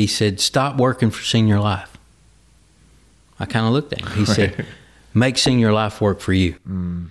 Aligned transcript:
he 0.00 0.06
said, 0.06 0.40
"Stop 0.40 0.76
working 0.76 1.10
for 1.10 1.22
Senior 1.22 1.60
Life." 1.60 1.96
I 3.38 3.46
kind 3.46 3.66
of 3.66 3.72
looked 3.72 3.92
at 3.92 4.00
him. 4.00 4.12
He 4.12 4.24
said, 4.24 4.66
"Make 5.14 5.38
Senior 5.38 5.72
Life 5.72 6.00
work 6.00 6.20
for 6.20 6.32
you. 6.32 6.56
Mm. 6.68 7.08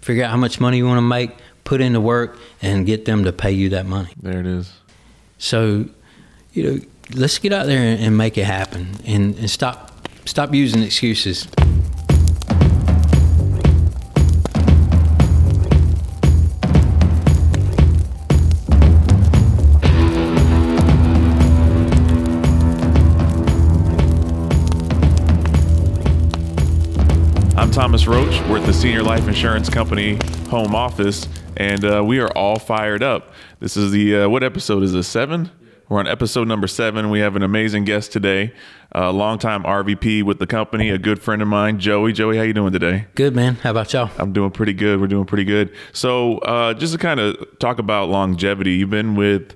Figure 0.00 0.24
out 0.24 0.30
how 0.30 0.36
much 0.36 0.60
money 0.60 0.78
you 0.78 0.86
want 0.86 0.98
to 0.98 1.02
make, 1.02 1.30
put 1.64 1.80
into 1.80 2.00
work, 2.00 2.38
and 2.60 2.86
get 2.86 3.04
them 3.04 3.24
to 3.24 3.32
pay 3.32 3.52
you 3.52 3.70
that 3.70 3.86
money." 3.86 4.10
There 4.20 4.40
it 4.40 4.46
is. 4.46 4.72
So, 5.38 5.86
you 6.52 6.62
know, 6.62 6.80
let's 7.14 7.38
get 7.38 7.52
out 7.52 7.66
there 7.66 7.80
and, 7.80 8.00
and 8.02 8.16
make 8.16 8.38
it 8.38 8.44
happen, 8.44 8.96
and, 9.06 9.36
and 9.38 9.50
stop 9.50 10.08
stop 10.24 10.54
using 10.54 10.82
excuses. 10.82 11.48
Thomas 27.72 28.06
Roach. 28.06 28.38
We're 28.50 28.58
at 28.58 28.66
the 28.66 28.72
Senior 28.72 29.02
Life 29.02 29.26
Insurance 29.26 29.70
Company 29.70 30.18
home 30.50 30.74
office, 30.74 31.26
and 31.56 31.82
uh, 31.82 32.04
we 32.04 32.20
are 32.20 32.30
all 32.36 32.58
fired 32.58 33.02
up. 33.02 33.32
This 33.60 33.78
is 33.78 33.90
the 33.90 34.16
uh, 34.16 34.28
what 34.28 34.42
episode 34.42 34.82
is 34.82 34.92
this? 34.92 35.08
Seven. 35.08 35.50
We're 35.88 35.98
on 35.98 36.06
episode 36.06 36.48
number 36.48 36.66
seven. 36.66 37.08
We 37.08 37.20
have 37.20 37.34
an 37.34 37.42
amazing 37.42 37.84
guest 37.84 38.12
today, 38.12 38.52
a 38.92 39.10
longtime 39.10 39.62
RVP 39.62 40.22
with 40.22 40.38
the 40.38 40.46
company, 40.46 40.90
a 40.90 40.98
good 40.98 41.22
friend 41.22 41.40
of 41.40 41.48
mine, 41.48 41.78
Joey. 41.78 42.12
Joey, 42.12 42.36
how 42.36 42.42
you 42.42 42.52
doing 42.52 42.74
today? 42.74 43.06
Good 43.14 43.34
man. 43.34 43.54
How 43.54 43.70
about 43.70 43.90
y'all? 43.94 44.10
I'm 44.18 44.34
doing 44.34 44.50
pretty 44.50 44.74
good. 44.74 45.00
We're 45.00 45.06
doing 45.06 45.24
pretty 45.24 45.44
good. 45.44 45.74
So, 45.94 46.38
uh, 46.38 46.74
just 46.74 46.92
to 46.92 46.98
kind 46.98 47.20
of 47.20 47.58
talk 47.58 47.78
about 47.78 48.10
longevity, 48.10 48.72
you've 48.72 48.90
been 48.90 49.14
with 49.16 49.54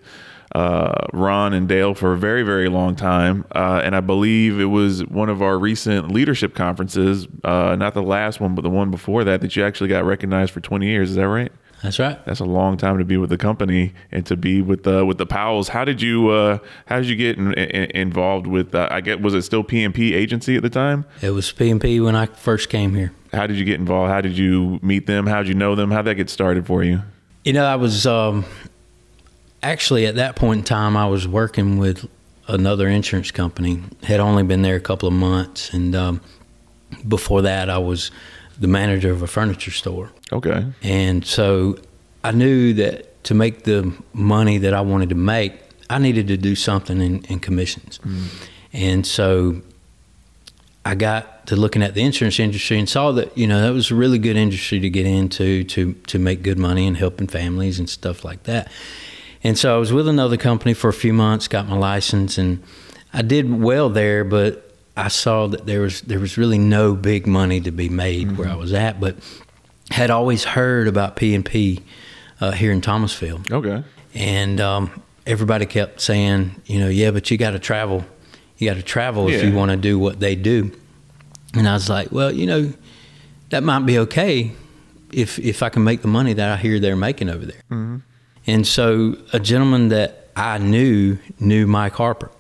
uh, 0.55 1.07
Ron 1.13 1.53
and 1.53 1.69
Dale 1.69 1.95
for 1.95 2.13
a 2.13 2.17
very, 2.17 2.43
very 2.43 2.69
long 2.69 2.97
time, 2.97 3.45
uh, 3.55 3.81
and 3.85 3.97
I 3.97 4.01
believe 4.01 4.61
it 4.61 4.67
was 4.67 5.05
one 5.07 5.29
of 5.29 5.43
our 5.43 5.59
recent 5.59 6.11
leadership 6.11 6.55
conferences, 6.55 7.27
uh, 7.45 7.77
not 7.77 7.95
the 7.95 8.03
last 8.03 8.41
one, 8.41 8.55
but 8.55 8.63
the 8.63 8.71
one 8.71 8.91
before 8.91 9.25
that, 9.25 9.41
that 9.41 9.57
you 9.57 9.65
actually 9.65 9.89
got 9.89 10.05
recognized 10.05 10.53
for 10.53 10.61
20 10.61 10.87
years. 10.87 11.11
Is 11.11 11.17
that 11.17 11.29
right? 11.29 11.53
That's 11.83 11.99
right. 11.99 12.25
That's 12.25 12.41
a 12.41 12.45
long 12.45 12.77
time 12.79 12.99
to 12.99 13.05
be 13.05 13.17
with 13.17 13.31
the 13.31 13.37
company 13.37 13.93
and 14.11 14.25
to 14.27 14.37
be 14.37 14.63
with 14.63 14.85
the 14.85 15.05
with 15.05 15.19
the 15.19 15.27
Powells. 15.27 15.69
How 15.69 15.85
did 15.85 16.01
you 16.01 16.31
uh, 16.31 16.59
how 16.87 16.97
did 16.97 17.09
you 17.09 17.17
get 17.17 17.37
in, 17.37 17.53
in, 17.55 17.91
involved 17.91 18.47
with? 18.47 18.75
Uh, 18.75 18.89
I 18.91 19.01
get 19.03 19.21
was 19.21 19.35
it 19.35 19.43
still 19.43 19.63
P&P 19.63 20.15
agency 20.15 20.57
at 20.57 20.63
the 20.63 20.71
time? 20.71 21.05
It 21.21 21.31
was 21.31 21.53
P&P 21.53 22.01
when 22.01 22.17
I 22.17 22.27
first 22.27 22.71
came 22.71 22.95
here. 22.95 23.13
How 23.33 23.47
did 23.47 23.57
you 23.57 23.65
get 23.65 23.79
involved? 23.79 24.11
How 24.11 24.21
did 24.21 24.39
you 24.39 24.81
meet 24.83 25.07
them? 25.07 25.27
How 25.27 25.39
did 25.39 25.49
you 25.49 25.55
know 25.55 25.75
them? 25.75 25.91
How 25.91 25.99
did 25.99 26.07
that 26.07 26.15
get 26.15 26.31
started 26.31 26.67
for 26.67 26.83
you? 26.83 27.03
You 27.45 27.53
know, 27.53 27.65
I 27.65 27.77
was 27.77 28.07
um, 28.07 28.45
actually 29.63 30.07
at 30.07 30.17
that 30.17 30.37
point 30.37 30.59
in 30.59 30.65
time, 30.65 30.97
I 30.97 31.07
was 31.07 31.27
working 31.27 31.79
with 31.79 32.09
another 32.49 32.89
insurance 32.89 33.31
company. 33.31 33.83
Had 34.03 34.21
only 34.21 34.43
been 34.43 34.63
there 34.63 34.77
a 34.77 34.81
couple 34.81 35.09
of 35.09 35.15
months, 35.15 35.73
and 35.73 35.95
um, 35.95 36.21
before 37.07 37.43
that, 37.43 37.69
I 37.69 37.79
was 37.79 38.11
the 38.59 38.69
manager 38.69 39.11
of 39.11 39.23
a 39.23 39.27
furniture 39.27 39.71
store. 39.71 40.11
Okay. 40.33 40.65
And 40.83 41.25
so 41.27 41.79
I 42.25 42.31
knew 42.33 42.73
that 42.75 43.25
to 43.25 43.35
make 43.35 43.65
the 43.65 43.93
money 44.13 44.59
that 44.59 44.73
I 44.73 44.81
wanted 44.81 45.11
to 45.11 45.15
make, 45.15 45.53
I 45.91 45.99
needed 45.99 46.29
to 46.29 46.37
do 46.37 46.55
something 46.55 47.01
in, 47.01 47.25
in 47.25 47.41
commissions. 47.41 48.01
And 48.73 49.07
so 49.07 49.63
I 50.85 50.95
got 50.95 51.47
to 51.49 51.57
looking 51.57 51.83
at 51.83 51.95
the 51.95 52.03
insurance 52.03 52.39
industry 52.39 52.79
and 52.79 52.89
saw 52.89 53.13
that, 53.13 53.37
you 53.37 53.47
know, 53.47 53.61
that 53.61 53.73
was 53.73 53.91
a 53.91 53.95
really 53.95 54.19
good 54.19 54.37
industry 54.37 54.81
to 54.81 54.91
get 54.91 55.07
into 55.07 55.65
to, 55.65 55.93
to 55.93 56.19
make 56.19 56.43
good 56.43 56.59
money 56.59 56.87
and 56.87 56.97
helping 56.97 57.27
families 57.27 57.79
and 57.79 57.91
stuff 57.91 58.25
like 58.25 58.45
that. 58.45 58.71
And 59.47 59.57
so 59.57 59.77
I 59.77 59.79
was 59.79 59.93
with 59.93 60.09
another 60.09 60.37
company 60.37 60.75
for 60.75 60.89
a 60.89 60.93
few 60.93 61.13
months, 61.13 61.47
got 61.47 61.69
my 61.69 61.77
license, 61.77 62.37
and 62.37 62.61
I 63.13 63.23
did 63.23 63.49
well 63.63 63.89
there, 63.89 64.25
but 64.25 64.75
I 64.97 65.07
saw 65.07 65.47
that 65.47 65.67
there 65.67 65.81
was 65.83 66.01
there 66.01 66.19
was 66.19 66.37
really 66.37 66.59
no 66.59 66.95
big 66.97 67.27
money 67.29 67.61
to 67.61 67.71
be 67.71 67.89
made 67.89 68.37
where 68.37 68.49
I 68.49 68.57
was 68.57 68.73
at, 68.73 68.99
but 69.01 69.15
had 69.93 70.11
always 70.11 70.43
heard 70.43 70.89
about 70.89 71.15
P 71.15 71.33
and 71.35 71.45
P 71.45 71.81
uh, 72.41 72.51
here 72.51 72.73
in 72.73 72.81
Thomasville, 72.81 73.41
Okay. 73.53 73.85
and 74.15 74.61
um, 74.61 74.91
everybody 75.27 75.65
kept 75.65 76.01
saying, 76.01 76.61
you 76.67 76.81
know, 76.81 76.89
yeah, 76.89 77.13
but 77.13 77.31
you 77.31 77.39
got 77.39 77.53
to 77.53 77.61
travel, 77.61 78.05
you 78.59 78.69
got 78.69 78.77
to 78.77 78.83
travel 78.83 79.29
if 79.29 79.45
you 79.45 79.55
want 79.55 79.71
to 79.71 79.77
do 79.77 79.97
what 79.97 80.19
they 80.19 80.35
do. 80.35 80.73
And 81.55 81.69
I 81.69 81.75
was 81.75 81.89
like, 81.89 82.11
well, 82.11 82.33
you 82.33 82.47
know, 82.47 82.73
that 83.51 83.63
might 83.63 83.87
be 83.87 83.97
okay 83.99 84.51
if 85.13 85.39
if 85.39 85.63
I 85.63 85.69
can 85.69 85.85
make 85.85 86.03
the 86.03 86.09
money 86.09 86.33
that 86.33 86.51
I 86.51 86.57
hear 86.57 86.81
they're 86.81 86.97
making 86.97 87.31
over 87.31 87.47
there. 87.47 87.63
And 88.47 88.67
so 88.67 89.17
a 89.33 89.41
gentleman 89.41 89.89
that 89.89 90.29
I 90.37 90.59
knew 90.59 91.19
knew 91.41 91.67
Mike 91.67 91.95
Harper. 91.95 92.31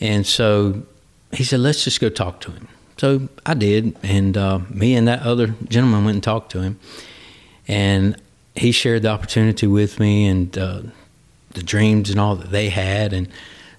And 0.00 0.26
so 0.26 0.82
he 1.32 1.44
said, 1.44 1.60
let's 1.60 1.84
just 1.84 2.00
go 2.00 2.08
talk 2.08 2.40
to 2.42 2.50
him. 2.50 2.68
So 2.98 3.28
I 3.44 3.54
did. 3.54 3.96
And 4.02 4.36
uh, 4.36 4.60
me 4.70 4.94
and 4.94 5.08
that 5.08 5.22
other 5.22 5.54
gentleman 5.68 6.04
went 6.04 6.16
and 6.16 6.22
talked 6.22 6.52
to 6.52 6.60
him. 6.60 6.78
And 7.68 8.20
he 8.54 8.72
shared 8.72 9.02
the 9.02 9.08
opportunity 9.08 9.66
with 9.66 10.00
me 10.00 10.26
and 10.26 10.56
uh, 10.56 10.82
the 11.50 11.62
dreams 11.62 12.10
and 12.10 12.20
all 12.20 12.36
that 12.36 12.50
they 12.50 12.68
had. 12.68 13.12
And 13.12 13.28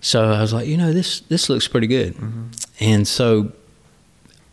so 0.01 0.31
I 0.31 0.41
was 0.41 0.53
like, 0.53 0.67
you 0.67 0.77
know, 0.77 0.93
this, 0.93 1.21
this 1.21 1.49
looks 1.49 1.67
pretty 1.67 1.87
good. 1.87 2.15
And 2.79 3.07
so 3.07 3.51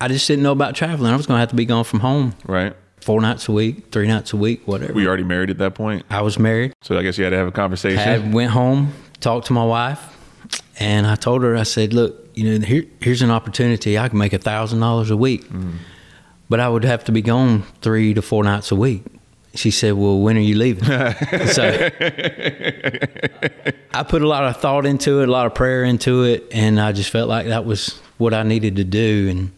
I 0.01 0.09
just 0.09 0.27
didn't 0.27 0.43
know 0.43 0.53
about 0.53 0.75
traveling. 0.75 1.13
I 1.13 1.17
was 1.17 1.27
going 1.27 1.37
to 1.37 1.41
have 1.41 1.51
to 1.51 1.57
be 1.57 1.65
gone 1.65 1.85
from 1.85 2.01
home 2.01 2.35
Right. 2.47 2.75
Four 3.05 3.21
nights 3.21 3.49
a 3.49 3.53
week, 3.53 3.91
three 3.93 4.09
nights 4.09 4.33
a 4.33 4.37
week, 4.39 4.67
whatever. 4.67 4.95
We 4.95 5.07
already 5.07 5.25
married 5.25 5.51
at 5.51 5.59
that 5.59 5.75
point? 5.75 6.07
I 6.09 6.23
was 6.23 6.39
married. 6.39 6.73
So 6.81 6.99
I 6.99 7.03
guess 7.03 7.19
you 7.19 7.25
had 7.25 7.31
to 7.31 7.37
have 7.37 7.47
a 7.47 7.53
conversation. 7.53 7.99
I 7.99 8.19
went 8.33 8.51
home, 8.51 8.95
talked 9.21 9.49
to 9.49 9.53
my 9.53 9.65
wife, 9.65 10.01
and 10.79 11.07
I 11.07 11.15
told 11.15 11.43
her, 11.43 11.55
I 11.55 11.65
said, 11.65 11.93
look, 11.93 12.31
you 12.35 12.59
know, 12.59 12.67
here, 12.67 12.85
here's 13.01 13.21
an 13.21 13.31
opportunity. 13.31 13.99
I 13.99 14.09
can 14.09 14.17
make 14.19 14.33
a 14.33 14.39
thousand 14.39 14.81
dollars 14.81 15.11
a 15.11 15.19
week, 15.19 15.45
mm-hmm. 15.45 15.77
but 16.49 16.61
I 16.61 16.69
would 16.69 16.85
have 16.85 17.05
to 17.05 17.13
be 17.13 17.21
gone 17.21 17.65
three 17.83 18.15
to 18.15 18.23
four 18.23 18.43
nights 18.43 18.71
a 18.73 18.77
week. 18.77 19.05
She 19.55 19.71
said, 19.71 19.93
well, 19.93 20.19
when 20.19 20.39
are 20.39 20.41
you 20.41 20.57
leaving? 20.57 20.85
so 20.85 21.91
I 23.93 24.03
put 24.03 24.23
a 24.23 24.27
lot 24.27 24.45
of 24.45 24.57
thought 24.57 24.87
into 24.87 25.21
it, 25.21 25.29
a 25.29 25.31
lot 25.31 25.45
of 25.47 25.55
prayer 25.55 25.85
into 25.85 26.25
it, 26.25 26.47
and 26.53 26.81
I 26.81 26.93
just 26.93 27.11
felt 27.11 27.29
like 27.29 27.49
that 27.49 27.67
was 27.67 28.01
what 28.17 28.33
I 28.33 28.45
needed 28.45 28.77
to 28.77 28.85
do. 28.85 29.29
And 29.31 29.53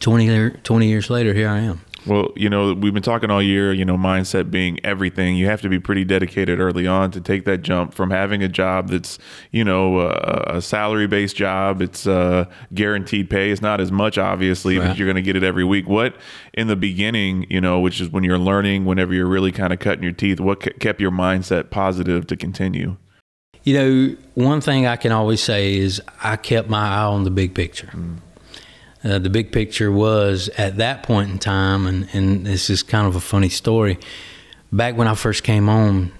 20, 0.00 0.50
20 0.62 0.86
years 0.86 1.10
later, 1.10 1.34
here 1.34 1.50
I 1.50 1.58
am. 1.58 1.82
Well, 2.10 2.32
you 2.34 2.50
know, 2.50 2.74
we've 2.74 2.92
been 2.92 3.04
talking 3.04 3.30
all 3.30 3.40
year, 3.40 3.72
you 3.72 3.84
know, 3.84 3.96
mindset 3.96 4.50
being 4.50 4.84
everything. 4.84 5.36
You 5.36 5.46
have 5.46 5.60
to 5.60 5.68
be 5.68 5.78
pretty 5.78 6.04
dedicated 6.04 6.58
early 6.58 6.84
on 6.84 7.12
to 7.12 7.20
take 7.20 7.44
that 7.44 7.58
jump 7.58 7.94
from 7.94 8.10
having 8.10 8.42
a 8.42 8.48
job 8.48 8.88
that's, 8.88 9.16
you 9.52 9.62
know, 9.62 10.00
a, 10.00 10.56
a 10.56 10.60
salary 10.60 11.06
based 11.06 11.36
job. 11.36 11.80
It's 11.80 12.08
uh, 12.08 12.46
guaranteed 12.74 13.30
pay. 13.30 13.52
It's 13.52 13.62
not 13.62 13.80
as 13.80 13.92
much, 13.92 14.18
obviously, 14.18 14.76
but 14.80 14.98
you're 14.98 15.06
going 15.06 15.14
to 15.14 15.22
get 15.22 15.36
it 15.36 15.44
every 15.44 15.62
week. 15.62 15.88
What, 15.88 16.16
in 16.52 16.66
the 16.66 16.74
beginning, 16.74 17.46
you 17.48 17.60
know, 17.60 17.78
which 17.78 18.00
is 18.00 18.08
when 18.08 18.24
you're 18.24 18.38
learning, 18.38 18.86
whenever 18.86 19.14
you're 19.14 19.28
really 19.28 19.52
kind 19.52 19.72
of 19.72 19.78
cutting 19.78 20.02
your 20.02 20.10
teeth, 20.10 20.40
what 20.40 20.58
ke- 20.58 20.80
kept 20.80 21.00
your 21.00 21.12
mindset 21.12 21.70
positive 21.70 22.26
to 22.26 22.36
continue? 22.36 22.96
You 23.62 23.74
know, 23.74 24.16
one 24.34 24.60
thing 24.60 24.84
I 24.84 24.96
can 24.96 25.12
always 25.12 25.40
say 25.40 25.76
is 25.76 26.02
I 26.24 26.34
kept 26.34 26.68
my 26.68 26.88
eye 26.88 27.04
on 27.04 27.22
the 27.22 27.30
big 27.30 27.54
picture. 27.54 27.92
Uh, 29.02 29.18
the 29.18 29.30
big 29.30 29.50
picture 29.50 29.90
was 29.90 30.50
at 30.58 30.76
that 30.76 31.02
point 31.02 31.30
in 31.30 31.38
time, 31.38 31.86
and, 31.86 32.08
and 32.12 32.46
this 32.46 32.68
is 32.68 32.82
kind 32.82 33.06
of 33.06 33.16
a 33.16 33.20
funny 33.20 33.48
story. 33.48 33.98
Back 34.72 34.96
when 34.96 35.08
I 35.08 35.14
first 35.14 35.42
came 35.42 35.68
on, 35.68 36.12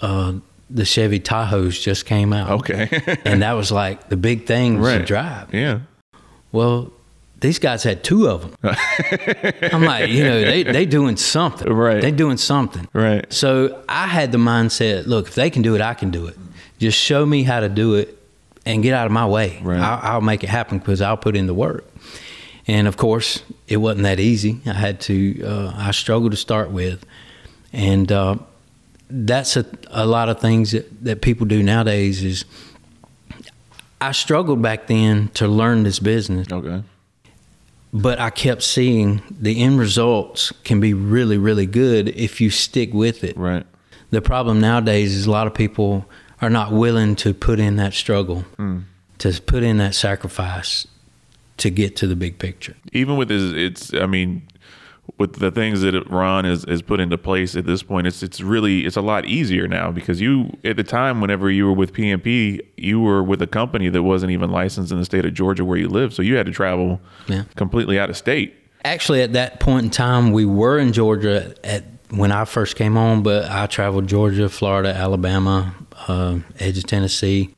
uh, 0.00 0.34
the 0.68 0.84
Chevy 0.84 1.18
Tahoes 1.18 1.80
just 1.80 2.06
came 2.06 2.32
out. 2.32 2.50
Okay. 2.60 2.88
And 3.24 3.42
that 3.42 3.52
was 3.54 3.72
like 3.72 4.08
the 4.08 4.16
big 4.16 4.46
thing 4.46 4.80
was 4.80 4.92
to 4.92 5.04
drive. 5.04 5.52
yeah. 5.54 5.80
Well, 6.52 6.92
these 7.40 7.58
guys 7.58 7.82
had 7.82 8.04
two 8.04 8.28
of 8.28 8.42
them. 8.42 8.54
I'm 9.72 9.82
like, 9.82 10.10
you 10.10 10.22
know, 10.24 10.40
they 10.42 10.62
they 10.62 10.84
doing 10.84 11.16
something. 11.16 11.72
Right. 11.72 12.02
They 12.02 12.10
doing 12.10 12.36
something. 12.36 12.86
Right. 12.92 13.32
So 13.32 13.82
I 13.88 14.06
had 14.06 14.30
the 14.30 14.38
mindset, 14.38 15.06
look, 15.06 15.28
if 15.28 15.34
they 15.34 15.48
can 15.48 15.62
do 15.62 15.74
it, 15.74 15.80
I 15.80 15.94
can 15.94 16.10
do 16.10 16.26
it. 16.26 16.36
Just 16.78 16.98
show 16.98 17.24
me 17.24 17.42
how 17.44 17.60
to 17.60 17.68
do 17.68 17.94
it 17.94 18.16
and 18.66 18.82
get 18.82 18.94
out 18.94 19.06
of 19.06 19.12
my 19.12 19.26
way. 19.26 19.58
Right. 19.62 19.80
I'll, 19.80 20.14
I'll 20.14 20.20
make 20.20 20.44
it 20.44 20.50
happen 20.50 20.78
because 20.78 21.00
I'll 21.00 21.16
put 21.16 21.34
in 21.34 21.46
the 21.46 21.54
work. 21.54 21.84
And 22.70 22.86
of 22.86 22.96
course, 22.96 23.42
it 23.66 23.78
wasn't 23.78 24.04
that 24.04 24.20
easy. 24.20 24.60
I 24.64 24.74
had 24.74 25.00
to, 25.00 25.42
uh, 25.42 25.72
I 25.76 25.90
struggled 25.90 26.30
to 26.30 26.36
start 26.36 26.70
with. 26.70 27.04
And 27.72 28.12
uh, 28.12 28.36
that's 29.10 29.56
a, 29.56 29.66
a 29.88 30.06
lot 30.06 30.28
of 30.28 30.38
things 30.38 30.70
that, 30.70 31.04
that 31.04 31.20
people 31.20 31.46
do 31.46 31.64
nowadays 31.64 32.22
is 32.22 32.44
I 34.00 34.12
struggled 34.12 34.62
back 34.62 34.86
then 34.86 35.30
to 35.34 35.48
learn 35.48 35.82
this 35.82 35.98
business 35.98 36.46
Okay. 36.52 36.84
but 37.92 38.20
I 38.20 38.30
kept 38.30 38.62
seeing 38.62 39.20
the 39.28 39.60
end 39.60 39.80
results 39.80 40.52
can 40.62 40.78
be 40.78 40.94
really, 40.94 41.38
really 41.38 41.66
good 41.66 42.10
if 42.10 42.40
you 42.40 42.50
stick 42.50 42.94
with 42.94 43.24
it. 43.24 43.36
Right. 43.36 43.66
The 44.10 44.22
problem 44.22 44.60
nowadays 44.60 45.16
is 45.16 45.26
a 45.26 45.30
lot 45.32 45.48
of 45.48 45.54
people 45.54 46.06
are 46.40 46.50
not 46.50 46.70
willing 46.70 47.16
to 47.16 47.34
put 47.34 47.58
in 47.58 47.76
that 47.76 47.94
struggle, 47.94 48.44
to 49.18 49.40
put 49.42 49.64
in 49.64 49.78
that 49.78 49.96
sacrifice 49.96 50.86
to 51.60 51.70
get 51.70 51.96
to 51.96 52.06
the 52.06 52.16
big 52.16 52.38
picture. 52.38 52.74
even 52.92 53.16
with 53.16 53.30
his 53.30 53.52
it's 53.52 53.94
i 53.94 54.06
mean 54.06 54.42
with 55.18 55.34
the 55.40 55.50
things 55.50 55.80
that 55.80 55.94
Ron 56.08 56.44
has, 56.44 56.64
has 56.68 56.82
put 56.82 57.00
into 57.00 57.18
place 57.18 57.56
at 57.56 57.66
this 57.66 57.82
point, 57.82 58.06
it's 58.06 58.22
it's 58.22 58.40
really 58.40 58.86
it's 58.86 58.96
a 58.96 59.00
lot 59.00 59.24
easier 59.24 59.66
now 59.66 59.90
because 59.90 60.20
you 60.20 60.56
at 60.64 60.76
the 60.76 60.84
time 60.84 61.20
whenever 61.20 61.50
you 61.50 61.66
were 61.66 61.72
with 61.72 61.92
P&P, 61.92 62.60
you 62.76 63.00
were 63.00 63.20
with 63.20 63.42
a 63.42 63.46
company 63.48 63.88
that 63.88 64.04
wasn't 64.04 64.30
even 64.30 64.50
licensed 64.50 64.92
in 64.92 64.98
the 65.00 65.04
state 65.04 65.24
of 65.24 65.34
Georgia 65.34 65.64
where 65.64 65.76
you 65.78 65.88
live, 65.88 66.14
so 66.14 66.22
you 66.22 66.36
had 66.36 66.46
to 66.46 66.52
travel 66.52 67.00
Yeah. 67.26 67.42
completely 67.56 67.98
out 67.98 68.08
of 68.08 68.16
state. 68.16 68.54
Actually, 68.84 69.22
at 69.22 69.32
that 69.32 69.58
point 69.58 69.84
in 69.86 69.90
time, 69.90 70.30
we 70.30 70.44
were 70.44 70.78
in 70.78 70.92
Georgia 70.92 71.54
at 71.64 71.82
when 72.10 72.30
I 72.30 72.44
first 72.44 72.76
came 72.76 72.96
on, 72.96 73.24
but 73.24 73.50
I 73.50 73.66
traveled 73.66 74.06
Georgia, 74.06 74.48
Florida, 74.48 74.94
Alabama, 74.94 75.74
uh, 76.06 76.38
edge 76.60 76.78
of 76.78 76.84
Tennessee. 76.86 77.50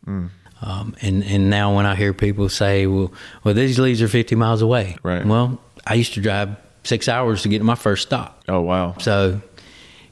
Um, 0.64 0.94
and, 1.02 1.24
and 1.24 1.50
now 1.50 1.74
when 1.74 1.86
I 1.86 1.96
hear 1.96 2.14
people 2.14 2.48
say, 2.48 2.86
well, 2.86 3.12
well, 3.42 3.52
these 3.52 3.78
leads 3.80 4.00
are 4.00 4.06
50 4.08 4.36
miles 4.36 4.62
away. 4.62 4.96
Right. 5.02 5.26
Well, 5.26 5.60
I 5.86 5.94
used 5.94 6.14
to 6.14 6.20
drive 6.20 6.56
six 6.84 7.08
hours 7.08 7.42
to 7.42 7.48
get 7.48 7.58
to 7.58 7.64
my 7.64 7.74
first 7.74 8.02
stop. 8.02 8.42
Oh 8.48 8.60
wow! 8.60 8.94
So, 8.98 9.40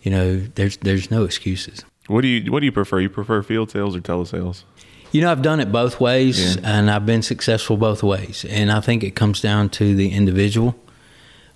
you 0.02 0.10
know, 0.10 0.38
there's 0.56 0.76
there's 0.78 1.10
no 1.10 1.24
excuses. 1.24 1.84
What 2.08 2.22
do 2.22 2.28
you 2.28 2.50
what 2.50 2.60
do 2.60 2.66
you 2.66 2.72
prefer? 2.72 2.98
You 3.00 3.08
prefer 3.10 3.42
field 3.42 3.70
sales 3.70 3.94
or 3.94 4.00
telesales? 4.00 4.64
You 5.12 5.20
know, 5.20 5.30
I've 5.32 5.42
done 5.42 5.58
it 5.60 5.70
both 5.72 6.00
ways, 6.00 6.56
Yeah. 6.56 6.60
and 6.64 6.90
I've 6.90 7.06
been 7.06 7.22
successful 7.22 7.76
both 7.76 8.02
ways. 8.02 8.44
And 8.48 8.70
I 8.72 8.80
think 8.80 9.02
it 9.04 9.12
comes 9.16 9.40
down 9.40 9.68
to 9.70 9.94
the 9.96 10.10
individual, 10.12 10.76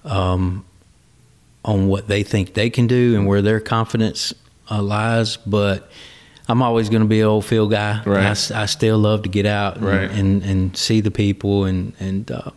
um, 0.05 0.65
on 1.65 1.87
what 1.89 2.09
they 2.09 2.23
think 2.23 2.55
they 2.55 2.71
can 2.71 2.87
do 2.87 3.15
and 3.17 3.27
where 3.27 3.43
their 3.43 3.61
confidence 3.61 4.35
uh, 4.71 4.83
lies. 4.83 5.37
But 5.37 5.89
I'm 6.49 6.61
always 6.63 6.89
going 6.91 7.03
to 7.03 7.09
be 7.09 7.21
an 7.21 7.27
old 7.27 7.45
field 7.45 7.71
guy. 7.71 8.03
Right. 8.05 8.25
I, 8.53 8.63
I 8.63 8.67
still 8.67 8.99
love 8.99 9.23
to 9.23 9.29
get 9.29 9.47
out 9.47 9.77
and, 9.77 9.85
Right. 9.87 10.11
and, 10.11 10.43
and 10.43 10.77
see 10.77 11.01
the 11.01 11.11
people 11.11 11.65
and 11.65 11.93
and 11.99 12.31
uh, 12.31 12.51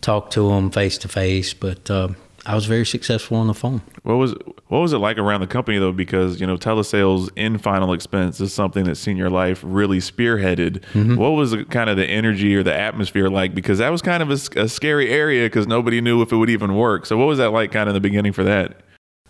talk 0.00 0.30
to 0.30 0.48
them 0.48 0.70
face 0.70 0.96
to 0.98 1.08
face. 1.08 1.52
But 1.52 1.90
uh, 1.90 2.08
I 2.46 2.54
was 2.54 2.64
very 2.64 2.86
successful 2.86 3.36
on 3.36 3.46
the 3.46 3.54
phone. 3.54 3.82
What 4.02 4.14
was 4.14 4.32
what 4.68 4.78
was 4.78 4.94
it 4.94 4.98
like 4.98 5.18
around 5.18 5.42
the 5.42 5.46
company 5.46 5.78
though? 5.78 5.92
Because 5.92 6.40
you 6.40 6.46
know 6.46 6.56
telesales 6.56 7.28
in 7.36 7.58
final 7.58 7.92
expense 7.92 8.40
is 8.40 8.54
something 8.54 8.84
that 8.84 8.94
Senior 8.96 9.28
Life 9.28 9.60
really 9.62 9.98
spearheaded. 9.98 10.82
What 11.18 11.30
was 11.32 11.54
kind 11.68 11.90
of 11.90 11.98
the 11.98 12.06
energy 12.06 12.56
or 12.56 12.62
the 12.62 12.74
atmosphere 12.74 13.28
like? 13.28 13.54
Because 13.54 13.76
that 13.78 13.90
was 13.90 14.00
kind 14.00 14.22
of 14.22 14.30
a 14.30 14.68
scary 14.68 15.10
area 15.10 15.44
because 15.44 15.66
nobody 15.66 16.00
knew 16.00 16.22
if 16.22 16.32
it 16.32 16.36
would 16.36 16.48
even 16.50 16.74
work. 16.74 17.04
So 17.04 17.18
what 17.18 17.26
was 17.26 17.36
that 17.36 17.50
like 17.50 17.70
kind 17.72 17.82
of 17.82 17.94
in 17.94 17.94
the 17.94 18.00
beginning 18.08 18.32
for 18.32 18.44
that? 18.44 18.80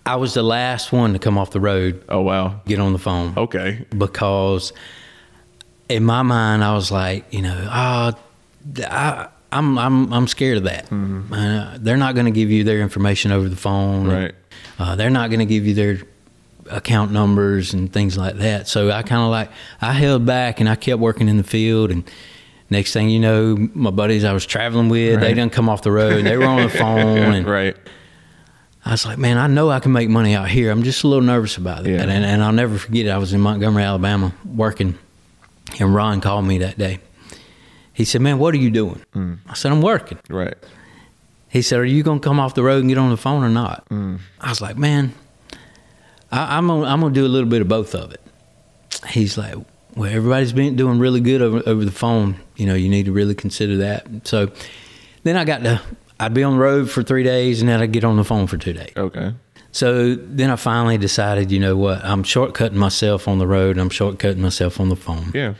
I 0.06 0.17
was 0.17 0.35
the 0.35 0.43
last 0.43 0.93
one 0.93 1.12
to 1.12 1.19
come 1.19 1.37
off 1.38 1.50
the 1.50 1.61
road, 1.61 2.02
Oh 2.08 2.20
wow. 2.23 2.61
get 2.67 2.81
on 2.81 2.93
the 2.93 2.99
phone. 2.99 3.35
Okay. 3.37 3.85
because 3.97 4.73
in 5.88 6.05
my 6.05 6.23
mind 6.23 6.64
I 6.64 6.75
was 6.75 6.91
like, 6.91 7.32
you 7.32 7.43
know, 7.43 7.67
ah, 7.70 8.12
I, 8.79 9.29
I'm 9.52 9.79
I'm 9.79 10.12
I'm 10.12 10.26
scared 10.29 10.58
of 10.58 10.64
that. 10.64 10.91
Uh, 10.93 11.76
they're 11.81 11.97
not 11.97 12.14
going 12.14 12.26
to 12.26 12.31
give 12.32 12.50
you 12.50 12.64
their 12.64 12.81
information 12.81 13.32
over 13.32 13.49
the 13.49 13.56
phone. 13.56 14.06
Right. 14.08 14.35
Uh, 14.79 14.97
they're 14.97 15.11
not 15.11 15.29
going 15.31 15.41
to 15.41 15.47
give 15.47 15.67
you 15.67 15.75
their 15.75 15.99
account 16.70 17.11
numbers 17.11 17.75
and 17.75 17.93
things 17.93 18.17
like 18.17 18.37
that. 18.37 18.69
So 18.69 18.91
I 18.91 19.02
kind 19.02 19.23
of 19.23 19.31
like 19.31 19.50
I 19.82 19.93
held 19.93 20.25
back 20.25 20.61
and 20.61 20.69
I 20.69 20.76
kept 20.76 21.00
working 21.00 21.29
in 21.29 21.37
the 21.37 21.44
field 21.44 21.91
and. 21.91 22.08
Next 22.73 22.93
thing 22.93 23.11
you 23.11 23.19
know, 23.19 23.56
my 23.75 23.91
buddies 23.91 24.23
I 24.23 24.32
was 24.32 24.47
traveling 24.47 24.88
with, 24.91 25.19
they 25.19 25.35
didn't 25.35 25.50
come 25.50 25.69
off 25.69 25.82
the 25.82 25.91
road. 25.91 26.25
They 26.25 26.37
were 26.37 26.44
on 26.44 26.62
the 26.62 26.69
phone, 26.79 27.19
and 27.35 27.44
right. 27.44 27.76
I 28.84 28.92
was 28.92 29.04
like, 29.04 29.18
man, 29.18 29.36
I 29.36 29.46
know 29.46 29.70
I 29.70 29.80
can 29.80 29.92
make 29.92 30.08
money 30.08 30.34
out 30.34 30.48
here. 30.48 30.70
I'm 30.70 30.82
just 30.82 31.04
a 31.04 31.08
little 31.08 31.24
nervous 31.24 31.56
about 31.56 31.86
it. 31.86 31.90
Yeah. 31.90 32.02
And, 32.02 32.24
and 32.24 32.42
I'll 32.42 32.52
never 32.52 32.78
forget 32.78 33.06
it. 33.06 33.10
I 33.10 33.18
was 33.18 33.32
in 33.32 33.40
Montgomery, 33.40 33.82
Alabama, 33.82 34.32
working, 34.44 34.98
and 35.78 35.94
Ron 35.94 36.20
called 36.20 36.46
me 36.46 36.58
that 36.58 36.78
day. 36.78 37.00
He 37.92 38.04
said, 38.04 38.22
man, 38.22 38.38
what 38.38 38.54
are 38.54 38.58
you 38.58 38.70
doing? 38.70 39.04
Mm. 39.14 39.38
I 39.46 39.54
said, 39.54 39.72
I'm 39.72 39.82
working. 39.82 40.18
Right. 40.30 40.54
He 41.50 41.60
said, 41.60 41.80
are 41.80 41.84
you 41.84 42.02
going 42.02 42.20
to 42.20 42.24
come 42.24 42.40
off 42.40 42.54
the 42.54 42.62
road 42.62 42.78
and 42.80 42.88
get 42.88 42.96
on 42.96 43.10
the 43.10 43.16
phone 43.16 43.44
or 43.44 43.50
not? 43.50 43.86
Mm. 43.90 44.20
I 44.40 44.48
was 44.48 44.62
like, 44.62 44.78
man, 44.78 45.12
I, 46.32 46.56
I'm 46.56 46.68
going 46.68 46.84
I'm 46.84 47.02
to 47.02 47.10
do 47.10 47.26
a 47.26 47.28
little 47.28 47.48
bit 47.48 47.60
of 47.60 47.68
both 47.68 47.94
of 47.94 48.12
it. 48.12 48.20
He's 49.08 49.36
like, 49.36 49.56
well, 49.94 50.10
everybody's 50.10 50.52
been 50.52 50.76
doing 50.76 50.98
really 50.98 51.20
good 51.20 51.42
over, 51.42 51.62
over 51.66 51.84
the 51.84 51.90
phone. 51.90 52.36
You 52.56 52.66
know, 52.66 52.74
you 52.74 52.88
need 52.88 53.06
to 53.06 53.12
really 53.12 53.34
consider 53.34 53.78
that. 53.78 54.06
So 54.26 54.50
then 55.24 55.36
I 55.36 55.44
got 55.44 55.62
to, 55.64 55.82
I'd 56.20 56.34
be 56.34 56.43
on 56.44 56.55
the 56.55 56.58
road 56.61 56.90
for 56.90 57.02
three 57.02 57.22
days 57.25 57.61
and 57.61 57.69
then 57.69 57.81
I'd 57.81 57.93
get 57.93 58.05
on 58.05 58.17
the 58.17 58.25
phone 58.25 58.46
for 58.46 58.56
two 58.58 58.72
days. 58.75 58.93
Okay. 58.96 59.32
So 59.72 60.14
then 60.14 60.50
I 60.50 60.56
finally 60.56 60.99
decided, 60.99 61.50
you 61.52 61.61
know 61.61 61.76
what, 61.76 62.05
I'm 62.05 62.22
shortcutting 62.25 62.72
myself 62.75 63.26
on 63.28 63.38
the 63.38 63.46
road. 63.46 63.78
I'm 63.78 63.88
shortcutting 63.90 64.38
myself 64.38 64.81
on 64.81 64.88
the 64.88 64.96
phone. 64.96 65.31
Yeah. 65.34 65.55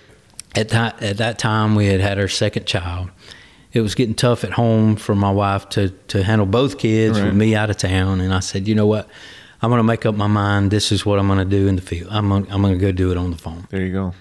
At 0.57 0.69
that 0.71 1.01
at 1.03 1.17
that 1.19 1.39
time, 1.39 1.77
we 1.77 1.87
had 1.87 2.01
had 2.01 2.19
our 2.19 2.27
second 2.29 2.67
child. 2.67 3.11
It 3.73 3.83
was 3.83 3.95
getting 3.95 4.17
tough 4.17 4.43
at 4.43 4.51
home 4.53 4.97
for 4.97 5.15
my 5.15 5.31
wife 5.31 5.69
to 5.71 5.91
to 6.09 6.25
handle 6.25 6.47
both 6.47 6.77
kids 6.79 7.19
Right. 7.21 7.27
with 7.27 7.37
me 7.37 7.55
out 7.55 7.71
of 7.71 7.77
town. 7.77 8.21
And 8.21 8.35
I 8.35 8.41
said, 8.41 8.67
you 8.67 8.75
know 8.75 8.87
what, 8.87 9.09
I'm 9.63 9.71
going 9.71 9.79
to 9.79 9.85
make 9.85 10.05
up 10.07 10.17
my 10.17 10.27
mind. 10.27 10.73
This 10.73 10.91
is 10.91 11.07
what 11.07 11.21
I'm 11.21 11.29
going 11.29 11.39
to 11.39 11.45
do 11.59 11.69
in 11.69 11.77
the 11.77 11.83
field. 11.83 12.09
I'm 12.11 12.29
gonna, 12.29 12.47
I'm 12.51 12.63
going 12.63 12.75
to 12.75 12.81
go 12.81 12.91
do 12.91 13.13
it 13.13 13.17
on 13.17 13.31
the 13.31 13.39
phone. 13.39 13.69
There 13.71 13.81
you 13.81 13.93
go. 13.93 14.13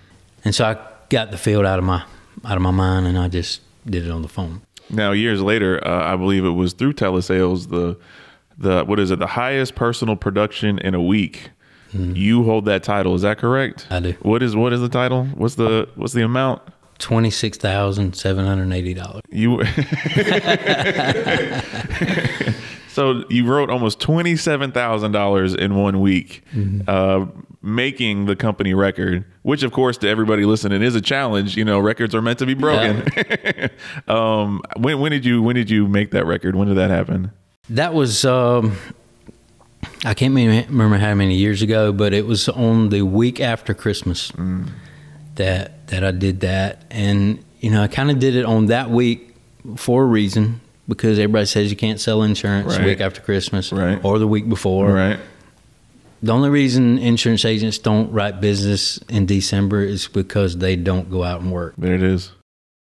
And 0.45 0.53
so 0.53 0.65
I 0.65 0.77
got 1.09 1.31
the 1.31 1.38
field 1.38 1.65
out 1.65 1.80
of 1.80 1.85
my 1.85 2.03
out 2.45 2.56
of 2.57 2.62
my 2.62 2.71
mind, 2.71 3.07
and 3.07 3.18
I 3.18 3.27
just 3.27 3.62
did 3.88 4.06
it 4.06 4.12
on 4.12 4.21
the 4.21 4.27
phone. 4.30 4.62
Now, 4.89 5.12
years 5.12 5.41
later, 5.41 5.86
uh, 5.86 6.13
I 6.13 6.15
believe 6.15 6.45
it 6.45 6.51
was 6.51 6.74
through 6.74 6.94
telesales 6.94 7.69
the 7.69 7.97
the 8.57 8.83
what 8.83 9.00
is 9.00 9.12
it 9.12 9.19
the 9.19 9.27
highest 9.27 9.75
personal 9.75 10.15
production 10.15 10.80
in 10.80 10.94
a 10.94 11.01
week. 11.01 11.51
You 11.91 12.44
hold 12.44 12.65
that 12.65 12.83
title. 12.83 13.15
Is 13.15 13.24
that 13.24 13.39
correct? 13.39 13.88
I 13.89 14.00
do. 14.00 14.12
What 14.21 14.44
is 14.44 14.56
what 14.56 14.74
is 14.74 14.81
the 14.81 14.89
title? 14.89 15.25
What's 15.25 15.56
the 15.56 15.89
what's 15.95 16.13
the 16.13 16.21
amount? 16.21 16.62
Twenty 17.00 17.31
six 17.31 17.57
thousand 17.57 18.15
seven 18.15 18.45
hundred 18.45 18.71
eighty 18.74 18.94
dollars. 18.94 19.24
You 19.31 19.63
So 22.89 23.24
you 23.30 23.45
wrote 23.45 23.69
almost 23.69 24.00
twenty 24.00 24.35
seven 24.35 24.71
thousand 24.71 25.13
dollars 25.13 25.53
in 25.53 25.75
one 25.75 26.01
week, 26.01 26.44
uh, 26.88 27.27
making 27.61 28.25
the 28.25 28.35
company 28.35 28.73
record. 28.73 29.25
Which, 29.41 29.63
of 29.63 29.71
course, 29.71 29.97
to 30.00 30.07
everybody 30.09 30.45
listening, 30.45 30.81
is 30.81 30.95
a 30.95 31.01
challenge. 31.01 31.57
You 31.57 31.65
know, 31.65 31.79
records 31.79 32.13
are 32.15 32.21
meant 32.21 32.39
to 32.39 32.45
be 32.45 32.53
broken. 32.53 33.07
um, 34.07 34.61
when 34.77 35.00
when 35.00 35.11
did 35.11 35.25
you 35.25 35.41
when 35.41 35.56
did 35.56 35.69
you 35.69 35.88
make 35.88 36.11
that 36.11 36.25
record? 36.25 36.56
When 36.56 36.67
did 36.67 36.77
that 36.77 36.89
happen? 36.89 37.31
That 37.69 37.94
was 37.94 38.25
um, 38.25 38.77
I 40.06 40.13
can't 40.13 40.33
remember 40.33 40.97
how 40.97 41.13
many 41.13 41.35
years 41.35 41.61
ago, 41.61 41.91
but 41.91 42.13
it 42.13 42.25
was 42.25 42.50
on 42.50 42.89
the 42.89 43.01
week 43.03 43.39
after 43.39 43.73
Christmas 43.73 44.31
that 45.35 45.88
that 45.88 46.03
I 46.03 46.11
did 46.11 46.41
that, 46.41 46.83
and 46.89 47.44
you 47.59 47.69
know 47.71 47.83
I 47.83 47.88
kind 47.88 48.09
of 48.11 48.19
did 48.19 48.35
it 48.35 48.45
on 48.45 48.67
that 48.67 48.89
week 48.89 49.35
for 49.75 50.03
a 50.03 50.06
reason 50.06 50.61
because 50.88 51.19
everybody 51.19 51.45
says 51.45 51.69
you 51.69 51.77
can't 51.77 52.00
sell 52.00 52.23
insurance 52.23 52.75
the 52.75 52.83
week 52.83 53.00
after 53.01 53.21
Christmas 53.21 53.71
Right. 53.71 54.03
or 54.03 54.17
the 54.17 54.27
week 54.27 54.50
before. 54.50 54.91
right. 54.91 55.19
The 56.21 56.33
only 56.33 56.50
reason 56.50 56.98
insurance 56.98 57.45
agents 57.45 57.77
don't 57.77 58.12
write 58.12 58.42
business 58.42 58.98
in 59.10 59.25
December 59.25 59.81
is 59.81 60.07
because 60.07 60.57
they 60.57 60.75
don't 60.75 61.10
go 61.10 61.24
out 61.24 61.42
and 61.42 61.51
work. 61.51 61.75
There 61.77 61.94
it 61.95 62.04
is. 62.04 62.31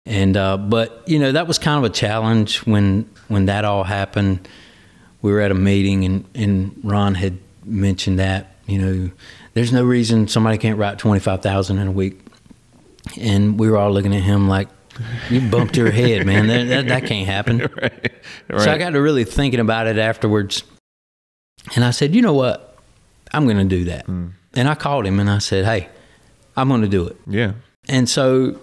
And 0.05 0.35
uh, 0.35 0.57
but 0.57 1.03
you 1.07 1.17
know 1.17 1.31
that 1.31 1.47
was 1.47 1.57
kind 1.57 1.83
of 1.83 1.89
a 1.89 1.93
challenge 1.93 2.57
when 2.65 3.09
when 3.29 3.45
that 3.45 3.65
all 3.65 3.83
happened. 3.83 4.47
We 5.21 5.31
were 5.31 5.39
at 5.39 5.51
a 5.51 5.55
meeting 5.55 6.03
and 6.03 6.25
and 6.35 6.79
Ron 6.83 7.15
had 7.15 7.39
mentioned 7.63 8.19
that 8.19 8.55
you 8.67 8.77
know 8.79 9.11
there's 9.53 9.71
no 9.71 9.83
reason 9.83 10.27
somebody 10.27 10.57
can't 10.57 10.77
write 10.77 10.99
twenty 10.99 11.21
five 11.21 11.41
thousand 11.41 11.77
in 11.77 11.87
a 11.87 11.91
week, 11.91 12.19
and 13.19 13.57
we 13.57 13.69
were 13.69 13.77
all 13.77 13.91
looking 13.91 14.13
at 14.13 14.21
him 14.21 14.49
like 14.49 14.67
you 15.29 15.39
bumped 15.49 15.77
your 15.77 15.89
head, 15.89 16.25
man. 16.25 16.47
That 16.47 16.65
that, 16.65 16.87
that 16.87 17.05
can't 17.05 17.27
happen. 17.27 17.59
right. 17.81 18.11
Right. 18.49 18.61
So 18.61 18.71
I 18.71 18.77
got 18.77 18.91
to 18.91 19.01
really 19.01 19.23
thinking 19.25 19.59
about 19.59 19.87
it 19.87 19.97
afterwards, 19.97 20.63
and 21.75 21.83
I 21.83 21.91
said, 21.91 22.13
you 22.13 22.21
know 22.21 22.33
what, 22.33 22.72
I'm 23.33 23.45
going 23.45 23.57
to 23.57 23.63
do 23.63 23.85
that. 23.85 24.07
Mm. 24.07 24.33
And 24.53 24.67
I 24.67 24.75
called 24.75 25.05
him 25.05 25.19
and 25.19 25.29
I 25.29 25.39
said, 25.39 25.65
hey, 25.65 25.89
I'm 26.55 26.69
going 26.69 26.81
to 26.81 26.87
do 26.87 27.07
it. 27.07 27.17
yeah. 27.27 27.53
And 27.87 28.07
so 28.07 28.59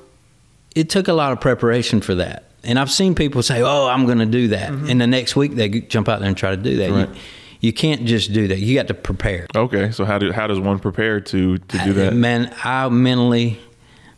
it 0.75 0.89
took 0.89 1.09
a 1.09 1.13
lot 1.13 1.33
of 1.33 1.41
preparation 1.41 2.01
for 2.01 2.15
that. 2.15 2.45
And 2.63 2.79
I've 2.79 2.91
seen 2.91 3.15
people 3.15 3.43
say, 3.43 3.63
"Oh, 3.63 3.89
I'm 3.89 4.07
going 4.07 4.19
to 4.19 4.27
do 4.27 4.49
that," 4.49 4.71
mm-hmm. 4.71 4.91
and 4.91 5.01
the 5.01 5.07
next 5.07 5.35
week 5.35 5.55
they 5.55 5.69
jump 5.69 6.09
out 6.09 6.21
there 6.21 6.29
and 6.29 6.37
try 6.37 6.51
to 6.51 6.57
do 6.57 6.77
that. 6.77 6.91
Right. 6.91 7.09
You, 7.09 7.21
you 7.61 7.73
can't 7.73 8.05
just 8.05 8.33
do 8.33 8.49
that. 8.49 8.59
You 8.59 8.75
got 8.75 8.89
to 8.89 8.95
prepare. 8.95 9.47
Okay. 9.55 9.91
So 9.93 10.05
how 10.05 10.19
do 10.19 10.31
how 10.31 10.47
does 10.47 10.61
one 10.61 10.79
prepare 10.79 11.21
to 11.21 11.57
to 11.59 11.79
do 11.85 11.93
that? 11.95 12.15
Man, 12.15 12.55
I 12.63 12.89
mentally 12.91 13.59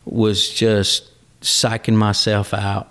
was 0.04 0.48
just 0.48 1.10
psyching 1.40 1.94
myself 1.94 2.52
out 2.52 2.88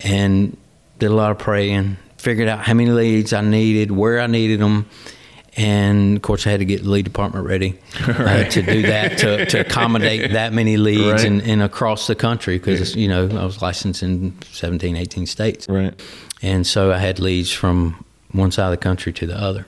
and 0.00 0.56
did 0.98 1.10
a 1.10 1.14
lot 1.14 1.30
of 1.30 1.38
praying. 1.38 1.98
Figured 2.18 2.48
out 2.48 2.60
how 2.60 2.74
many 2.74 2.90
leads 2.90 3.32
I 3.32 3.42
needed, 3.42 3.90
where 3.90 4.20
I 4.20 4.26
needed 4.26 4.60
them, 4.60 4.88
and 5.56 6.16
of 6.16 6.22
course 6.22 6.46
I 6.46 6.50
had 6.50 6.60
to 6.60 6.66
get 6.66 6.82
the 6.82 6.90
lead 6.90 7.04
department 7.04 7.46
ready 7.46 7.78
uh, 8.06 8.44
to 8.50 8.62
do 8.62 8.82
that 8.82 9.18
to, 9.18 9.46
to 9.46 9.60
accommodate 9.60 10.32
that 10.32 10.52
many 10.52 10.76
leads 10.76 11.22
Right. 11.22 11.24
and, 11.24 11.40
and 11.42 11.62
across 11.62 12.06
the 12.06 12.14
country 12.14 12.58
because 12.58 12.94
you 12.94 13.08
know 13.08 13.24
I 13.28 13.44
was 13.44 13.62
licensed 13.62 14.02
in 14.02 14.36
17, 14.52 14.96
18 14.96 15.26
states. 15.26 15.68
Right. 15.68 15.94
And 16.42 16.66
so 16.66 16.92
I 16.92 16.98
had 16.98 17.18
leads 17.18 17.50
from 17.52 18.04
one 18.32 18.50
side 18.50 18.66
of 18.66 18.70
the 18.72 18.76
country 18.76 19.12
to 19.14 19.26
the 19.26 19.36
other. 19.40 19.66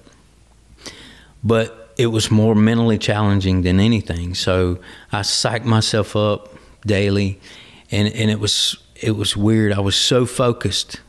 But 1.43 1.93
it 1.97 2.09
was 2.09 2.31
more 2.31 2.55
mentally 2.55 2.99
challenging 2.99 3.63
than 3.63 3.81
anything. 3.81 4.35
So 4.35 4.79
I 5.13 5.21
psyched 5.21 5.65
myself 5.65 6.15
up 6.17 6.53
daily 6.87 7.41
and, 7.91 8.09
and 8.09 8.31
it 8.31 8.39
was 8.41 8.77
it 9.01 9.13
was 9.13 9.37
weird. 9.37 9.73
I 9.73 9.81
was 9.81 9.97
so 9.97 10.27
focused. 10.27 11.01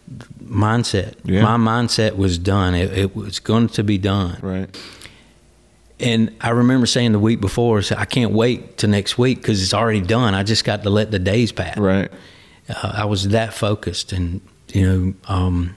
Mindset. 0.44 1.16
Yeah. 1.24 1.42
My 1.44 1.58
mindset 1.58 2.18
was 2.18 2.38
done. 2.38 2.76
It, 2.76 2.98
it 2.98 3.16
was 3.16 3.40
going 3.40 3.70
to 3.70 3.84
be 3.84 3.98
done. 3.98 4.38
Right. 4.42 4.76
And 6.00 6.34
I 6.40 6.52
remember 6.52 6.86
saying 6.86 7.12
the 7.12 7.20
week 7.20 7.42
before, 7.42 7.82
I 7.96 8.06
can't 8.06 8.32
wait 8.32 8.78
to 8.78 8.88
next 8.88 9.18
week 9.18 9.42
because 9.42 9.62
it's 9.62 9.74
already 9.74 10.02
done. 10.02 10.34
I 10.34 10.44
just 10.44 10.64
got 10.64 10.84
to 10.84 10.90
let 10.90 11.12
the 11.12 11.20
days 11.20 11.52
pass. 11.52 11.78
Right. 11.78 12.12
Uh, 12.70 12.94
I 12.98 13.06
was 13.06 13.30
that 13.30 13.54
focused, 13.54 14.14
and 14.14 14.42
you 14.74 14.86
know, 14.88 15.14
um, 15.28 15.76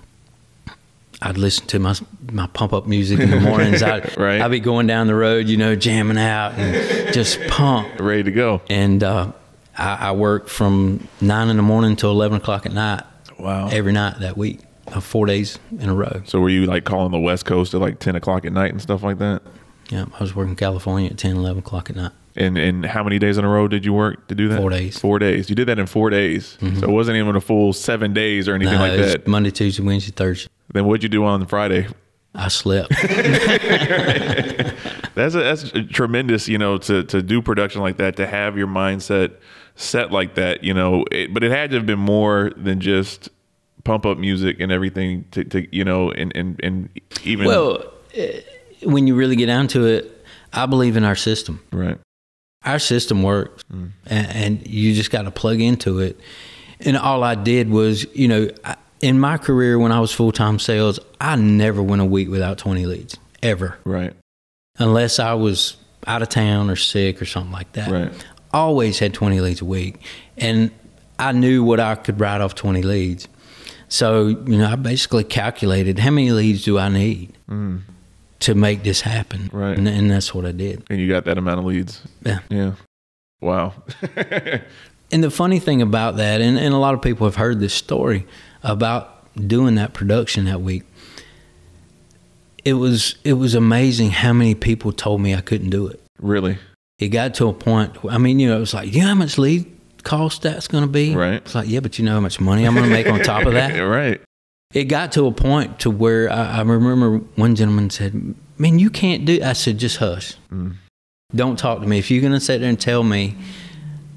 I'd 1.21 1.39
listen 1.39 1.67
to 1.69 1.79
my 1.79 1.95
my 2.31 2.47
pump 2.49 2.73
up 2.73 2.87
music 2.87 3.19
in 3.19 3.31
the 3.31 3.41
mornings. 3.49 3.83
I'd, 3.83 4.17
Right. 4.17 4.41
I'd 4.41 4.51
be 4.51 4.61
going 4.61 4.87
down 4.87 5.07
the 5.07 5.15
road, 5.15 5.49
you 5.49 5.57
know, 5.57 5.75
jamming 5.75 6.19
out 6.19 6.53
and 6.55 7.13
just 7.15 7.41
pump. 7.49 7.99
Ready 7.99 8.25
to 8.25 8.31
go. 8.33 8.61
And 8.69 9.03
uh, 9.03 9.33
I, 9.79 10.09
I 10.09 10.13
worked 10.13 10.51
from 10.51 11.07
nine 11.21 11.49
in 11.49 11.57
the 11.57 11.63
morning 11.63 11.97
till 11.97 12.11
eleven 12.11 12.39
o'clock 12.39 12.67
at 12.67 12.73
night 12.73 13.03
Wow. 13.39 13.69
every 13.71 13.93
night 13.93 14.19
that 14.21 14.37
week, 14.37 14.61
uh, 14.89 15.01
four 15.01 15.27
days 15.27 15.59
in 15.79 15.89
a 15.89 15.95
row. 15.95 16.23
So 16.27 16.41
were 16.41 16.49
you 16.51 16.67
like 16.67 16.85
calling 16.85 17.13
the 17.13 17.19
West 17.19 17.47
Coast 17.47 17.73
at 17.75 17.81
like 17.81 17.99
ten 17.99 18.15
o'clock 18.17 18.45
at 18.45 18.53
night 18.53 18.71
and 18.73 18.83
stuff 18.83 19.03
like 19.03 19.19
that? 19.19 19.43
Yeah, 19.91 20.07
I 20.19 20.23
was 20.23 20.35
working 20.35 20.57
California 20.57 21.11
at 21.11 21.19
10, 21.19 21.37
11 21.37 21.59
o'clock 21.59 21.91
at 21.91 21.97
night. 21.97 22.13
And 22.35 22.57
and 22.57 22.87
how 22.87 23.05
many 23.05 23.19
days 23.19 23.37
in 23.37 23.45
a 23.45 23.49
row 23.49 23.69
did 23.69 23.85
you 23.85 23.93
work 23.93 24.27
to 24.29 24.35
do 24.35 24.49
that? 24.49 24.59
Four 24.59 24.71
days. 24.71 24.99
Four 24.99 25.19
days. 25.19 25.51
You 25.51 25.57
did 25.57 25.69
that 25.69 25.79
in 25.79 25.87
four 25.87 26.09
days. 26.09 26.57
So 26.61 26.67
it 26.67 26.89
wasn't 26.91 27.19
even 27.19 27.37
a 27.37 27.43
full 27.43 27.75
seven 27.75 28.15
days 28.15 28.49
or 28.49 28.55
anything 28.55 28.75
No, 28.75 28.81
like 28.81 28.97
that. 28.99 29.27
Monday, 29.27 29.51
Tuesday, 29.51 29.83
Wednesday, 29.83 30.13
Thursday. 30.13 30.49
Then 30.73 30.87
what'd 30.87 31.03
you 31.03 31.11
do 31.11 31.25
on 31.27 31.45
Friday? 31.47 31.89
I 32.35 32.49
slept. 32.49 32.91
That's 35.15 35.35
a, 35.35 35.41
that's 35.43 35.65
a 35.75 35.83
tremendous, 35.83 36.49
you 36.49 36.57
know, 36.57 36.79
to 36.79 37.05
to 37.05 37.23
do 37.23 37.43
production 37.43 37.83
like 37.83 37.99
that, 37.99 38.17
to 38.17 38.27
have 38.27 38.57
your 38.57 38.67
mindset 38.67 39.33
set 39.77 40.13
like 40.13 40.35
that, 40.35 40.65
you 40.65 40.75
know. 40.75 41.05
It, 41.11 41.33
but 41.33 41.43
it 41.43 41.51
had 41.51 41.71
to 41.71 41.77
have 41.77 41.87
been 41.87 41.99
more 41.99 42.53
than 42.57 42.81
just 42.81 43.29
pump 43.85 44.07
up 44.07 44.19
music 44.19 44.61
and 44.61 44.71
everything. 44.71 45.25
To, 45.33 45.45
to 45.45 45.77
you 45.77 45.85
know, 45.85 46.11
and 46.11 46.33
and 46.37 46.61
and 46.63 46.89
even 47.25 47.47
well, 47.47 47.85
eh, 48.15 48.41
when 48.83 49.07
you 49.07 49.15
really 49.15 49.37
get 49.37 49.47
down 49.47 49.69
to 49.69 49.87
it, 49.87 50.25
I 50.53 50.67
believe 50.67 50.97
in 50.97 51.05
our 51.05 51.17
system. 51.17 51.63
right, 51.73 51.99
our 52.65 52.79
system 52.79 53.23
works 53.23 53.65
and, 53.71 53.93
and 54.07 54.67
you 54.67 54.95
just 54.95 55.11
got 55.11 55.23
to 55.23 55.31
plug 55.31 55.61
into 55.61 55.99
it 55.99 56.19
and 56.81 56.97
all 56.97 57.25
i 57.25 57.35
did 57.35 57.69
was 57.69 58.07
you 58.15 58.29
know 58.29 58.49
I, 58.65 58.77
in 59.01 59.19
my 59.19 59.37
career 59.37 59.79
when 59.79 59.91
i 59.93 59.99
was 59.99 60.13
full-time 60.13 60.59
sales 60.59 61.01
i 61.21 61.35
never 61.37 61.83
went 61.83 62.03
a 62.03 62.05
week 62.05 62.29
without 62.29 62.59
20 62.59 62.87
leads 62.87 63.17
ever 63.43 63.79
right, 63.85 64.13
unless 64.79 65.19
i 65.19 65.35
was 65.35 65.77
out 66.07 66.23
of 66.23 66.29
town 66.29 66.71
or 66.71 66.77
sick 66.77 67.21
or 67.21 67.25
something 67.25 67.53
like 67.53 67.73
that 67.73 67.91
Right. 67.91 68.27
Always 68.53 68.99
had 68.99 69.15
20 69.15 69.41
leads 69.41 69.61
a 69.61 69.65
week 69.65 69.97
and 70.37 70.71
i 71.19 71.33
knew 71.33 71.63
what 71.65 71.81
i 71.81 71.95
could 71.95 72.21
write 72.21 72.41
off 72.41 72.55
20 72.55 72.83
leads 72.83 73.29
so 73.89 74.27
you 74.29 74.59
know 74.59 74.67
i 74.67 74.77
basically 74.77 75.25
calculated 75.25 75.99
how 75.99 76.11
many 76.11 76.31
leads 76.33 76.65
do 76.65 76.79
i 76.79 76.89
need 76.89 77.33
mm. 77.49 77.81
to 78.41 78.55
make 78.55 78.83
this 78.83 79.01
happen 79.01 79.51
Right. 79.53 79.77
and, 79.77 79.89
and 79.89 80.11
that's 80.11 80.35
what 80.35 80.45
i 80.47 80.53
did 80.53 80.85
and 80.91 81.01
you 81.01 81.09
got 81.09 81.25
that 81.25 81.39
amount 81.39 81.59
of 81.61 81.65
leads. 81.65 82.03
yeah 82.25 82.41
Yeah. 82.51 82.73
Wow. 83.41 83.75
And 85.13 85.23
the 85.23 85.31
funny 85.31 85.59
thing 85.59 85.83
about 85.83 86.17
that, 86.17 86.41
and, 86.41 86.59
and 86.59 86.73
a 86.73 86.79
lot 86.79 86.95
of 86.95 87.03
people 87.03 87.27
have 87.27 87.37
heard 87.37 87.61
this 87.61 87.75
story 87.75 88.27
about 88.63 89.27
doing 89.47 89.75
that 89.75 89.93
production 89.93 90.47
that 90.47 90.63
week. 90.63 90.85
It 92.65 92.75
was 92.75 93.17
it 93.23 93.35
was 93.35 93.55
amazing 93.55 94.11
how 94.11 94.33
many 94.33 94.55
people 94.55 94.91
told 94.91 95.21
me 95.21 95.35
I 95.35 95.43
couldn't 95.43 95.69
do 95.71 95.87
it. 95.87 96.01
really? 96.19 96.57
It 97.03 97.09
got 97.09 97.35
to 97.35 97.49
a 97.49 97.53
point. 97.53 97.97
I 98.09 98.19
mean, 98.19 98.39
you 98.39 98.49
know, 98.49 98.57
it 98.57 98.61
was 98.61 98.75
like, 98.75 98.93
you 98.93 99.01
know 99.03 99.09
how 99.09 99.15
much 99.15 99.37
lead 99.37 99.67
cost 100.05 100.43
that's 100.43 100.69
going 100.69 100.85
to 100.85 100.91
be? 100.91 101.17
Right. 101.17 101.35
It's 101.35 101.55
like, 101.55 101.69
yeah, 101.69 101.81
but 101.81 101.99
you 101.99 102.05
know 102.05 102.13
how 102.13 102.21
much 102.21 102.41
money 102.41 102.65
I'm 102.65 102.75
going 102.75 102.89
to 102.89 102.93
make 102.93 103.09
on 103.09 103.21
top 103.21 103.45
of 103.45 103.55
that. 103.55 103.77
right. 103.81 104.21
It 104.73 104.85
got 104.85 105.11
to 105.13 105.27
a 105.27 105.33
point 105.33 105.81
to 105.81 105.91
where 105.91 106.31
I, 106.31 106.59
I 106.59 106.61
remember 106.61 107.19
one 107.35 107.57
gentleman 107.57 107.91
said, 107.91 108.35
"Man, 108.57 108.79
you 108.79 108.89
can't 108.89 109.25
do." 109.25 109.43
I 109.43 109.53
said, 109.53 109.79
"Just 109.79 109.99
hush. 109.99 110.35
Mm. 110.51 110.77
Don't 111.35 111.59
talk 111.59 111.81
to 111.81 111.87
me. 111.87 111.99
If 111.99 112.11
you're 112.11 112.23
going 112.23 112.33
to 112.33 112.41
sit 112.41 112.61
there 112.61 112.71
and 112.71 112.81
tell 112.81 113.03
me 113.03 113.37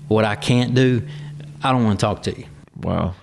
what 0.08 0.24
I 0.24 0.36
can't 0.36 0.74
do, 0.74 1.06
I 1.62 1.74
don't 1.74 1.84
want 1.84 2.00
to 2.00 2.06
talk 2.06 2.24
to 2.24 2.38
you." 2.38 2.46
Wow. 2.78 3.16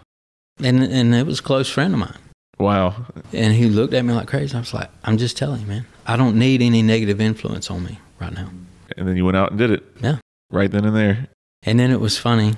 And 0.59 0.83
and 0.83 1.15
it 1.15 1.25
was 1.25 1.39
a 1.39 1.43
close 1.43 1.71
friend 1.71 1.95
of 1.95 2.01
mine. 2.01 2.19
Wow. 2.59 3.07
And 3.33 3.55
he 3.55 3.69
looked 3.69 3.95
at 3.95 4.05
me 4.05 4.13
like 4.13 4.29
crazy. 4.29 4.55
I 4.55 4.61
was 4.61 4.75
like, 4.75 4.91
I'm 5.03 5.17
just 5.17 5.37
telling 5.37 5.63
you, 5.63 5.67
man. 5.67 5.87
I 6.07 6.17
don't 6.17 6.39
need 6.39 6.61
any 6.61 6.83
negative 6.83 7.21
influence 7.21 7.71
on 7.71 7.85
me 7.85 7.99
right 8.21 8.33
now. 8.33 8.51
And 8.97 9.07
then 9.09 9.17
you 9.17 9.25
went 9.25 9.37
out 9.37 9.51
and 9.51 9.59
did 9.59 9.71
it 9.71 9.83
Yeah. 10.01 10.19
right 10.51 10.71
then 10.71 10.85
and 10.85 10.95
there. 10.97 11.29
And 11.65 11.79
then 11.79 11.91
it 11.91 12.01
was 12.01 12.19
funny. 12.19 12.55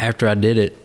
After 0.00 0.28
I 0.28 0.34
did 0.34 0.58
it, 0.58 0.76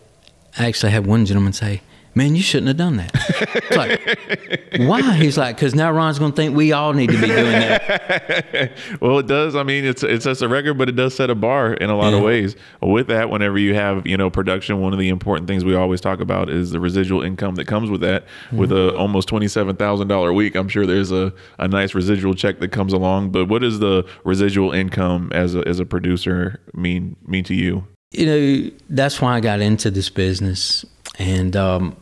I 0.57 0.67
actually 0.67 0.91
had 0.91 1.05
one 1.05 1.25
gentleman 1.25 1.53
say, 1.53 1.81
Man, 2.15 2.35
you 2.35 2.43
shouldn't 2.43 2.67
have 2.67 2.77
done 2.77 2.97
that. 2.97 3.11
It's 3.55 3.75
like, 3.75 4.77
why? 4.87 5.15
He's 5.15 5.37
like, 5.37 5.55
because 5.55 5.73
now 5.73 5.91
Ron's 5.91 6.19
going 6.19 6.31
to 6.31 6.35
think 6.35 6.55
we 6.55 6.71
all 6.71 6.93
need 6.93 7.09
to 7.09 7.19
be 7.19 7.27
doing 7.27 7.51
that. 7.51 8.71
well, 9.01 9.17
it 9.17 9.27
does. 9.27 9.55
I 9.55 9.63
mean, 9.63 9.83
it's 9.83 10.03
it 10.03 10.21
sets 10.21 10.41
a 10.41 10.47
record, 10.47 10.77
but 10.77 10.89
it 10.89 10.95
does 10.95 11.15
set 11.15 11.29
a 11.29 11.35
bar 11.35 11.73
in 11.73 11.89
a 11.89 11.95
lot 11.95 12.13
of 12.13 12.21
ways. 12.21 12.55
With 12.81 13.07
that, 13.07 13.29
whenever 13.29 13.57
you 13.57 13.73
have 13.73 14.05
you 14.05 14.15
know 14.15 14.29
production, 14.29 14.79
one 14.79 14.93
of 14.93 14.99
the 14.99 15.09
important 15.09 15.47
things 15.47 15.65
we 15.65 15.75
always 15.75 16.01
talk 16.01 16.19
about 16.19 16.49
is 16.49 16.71
the 16.71 16.79
residual 16.79 17.23
income 17.23 17.55
that 17.55 17.65
comes 17.65 17.89
with 17.89 18.01
that. 18.01 18.25
With 18.51 18.71
a 18.71 18.95
almost 18.95 19.27
twenty 19.27 19.47
seven 19.47 19.75
thousand 19.75 20.07
dollar 20.07 20.29
a 20.29 20.33
week, 20.33 20.55
I'm 20.55 20.69
sure 20.69 20.85
there's 20.85 21.11
a, 21.11 21.33
a 21.57 21.67
nice 21.67 21.95
residual 21.95 22.35
check 22.35 22.59
that 22.59 22.71
comes 22.71 22.93
along. 22.93 23.31
But 23.31 23.47
what 23.47 23.61
does 23.61 23.79
the 23.79 24.07
residual 24.23 24.71
income 24.71 25.31
as 25.33 25.55
a 25.55 25.67
as 25.67 25.79
a 25.79 25.85
producer 25.85 26.59
mean 26.73 27.15
mean 27.25 27.43
to 27.45 27.55
you? 27.55 27.87
you 28.13 28.25
know, 28.27 28.71
that's 28.89 29.19
why 29.19 29.35
I 29.35 29.39
got 29.39 29.59
into 29.59 29.91
this 29.91 30.09
business. 30.09 30.85
And 31.19 31.55
um, 31.55 31.97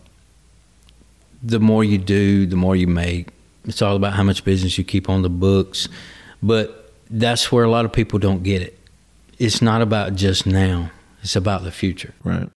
the 1.44 1.60
more 1.60 1.84
you 1.84 1.98
do, 1.98 2.46
the 2.46 2.56
more 2.56 2.76
you 2.76 2.88
make. 2.88 3.30
It's 3.66 3.82
all 3.82 3.96
about 3.96 4.14
how 4.14 4.24
much 4.24 4.44
business 4.44 4.78
you 4.78 4.84
keep 4.84 5.10
on 5.10 5.22
the 5.22 5.30
books. 5.30 5.88
But 6.42 6.92
that's 7.10 7.52
where 7.52 7.64
a 7.64 7.70
lot 7.70 7.86
of 7.86 7.94
people 7.94 8.20
don't 8.20 8.44
get 8.44 8.62
it. 8.62 8.78
It's 9.38 9.62
not 9.62 9.82
about 9.82 10.16
just 10.16 10.46
now, 10.46 10.92
it's 11.22 11.36
about 11.36 11.64
the 11.64 11.72
future. 11.72 12.14
Right. 12.24 12.50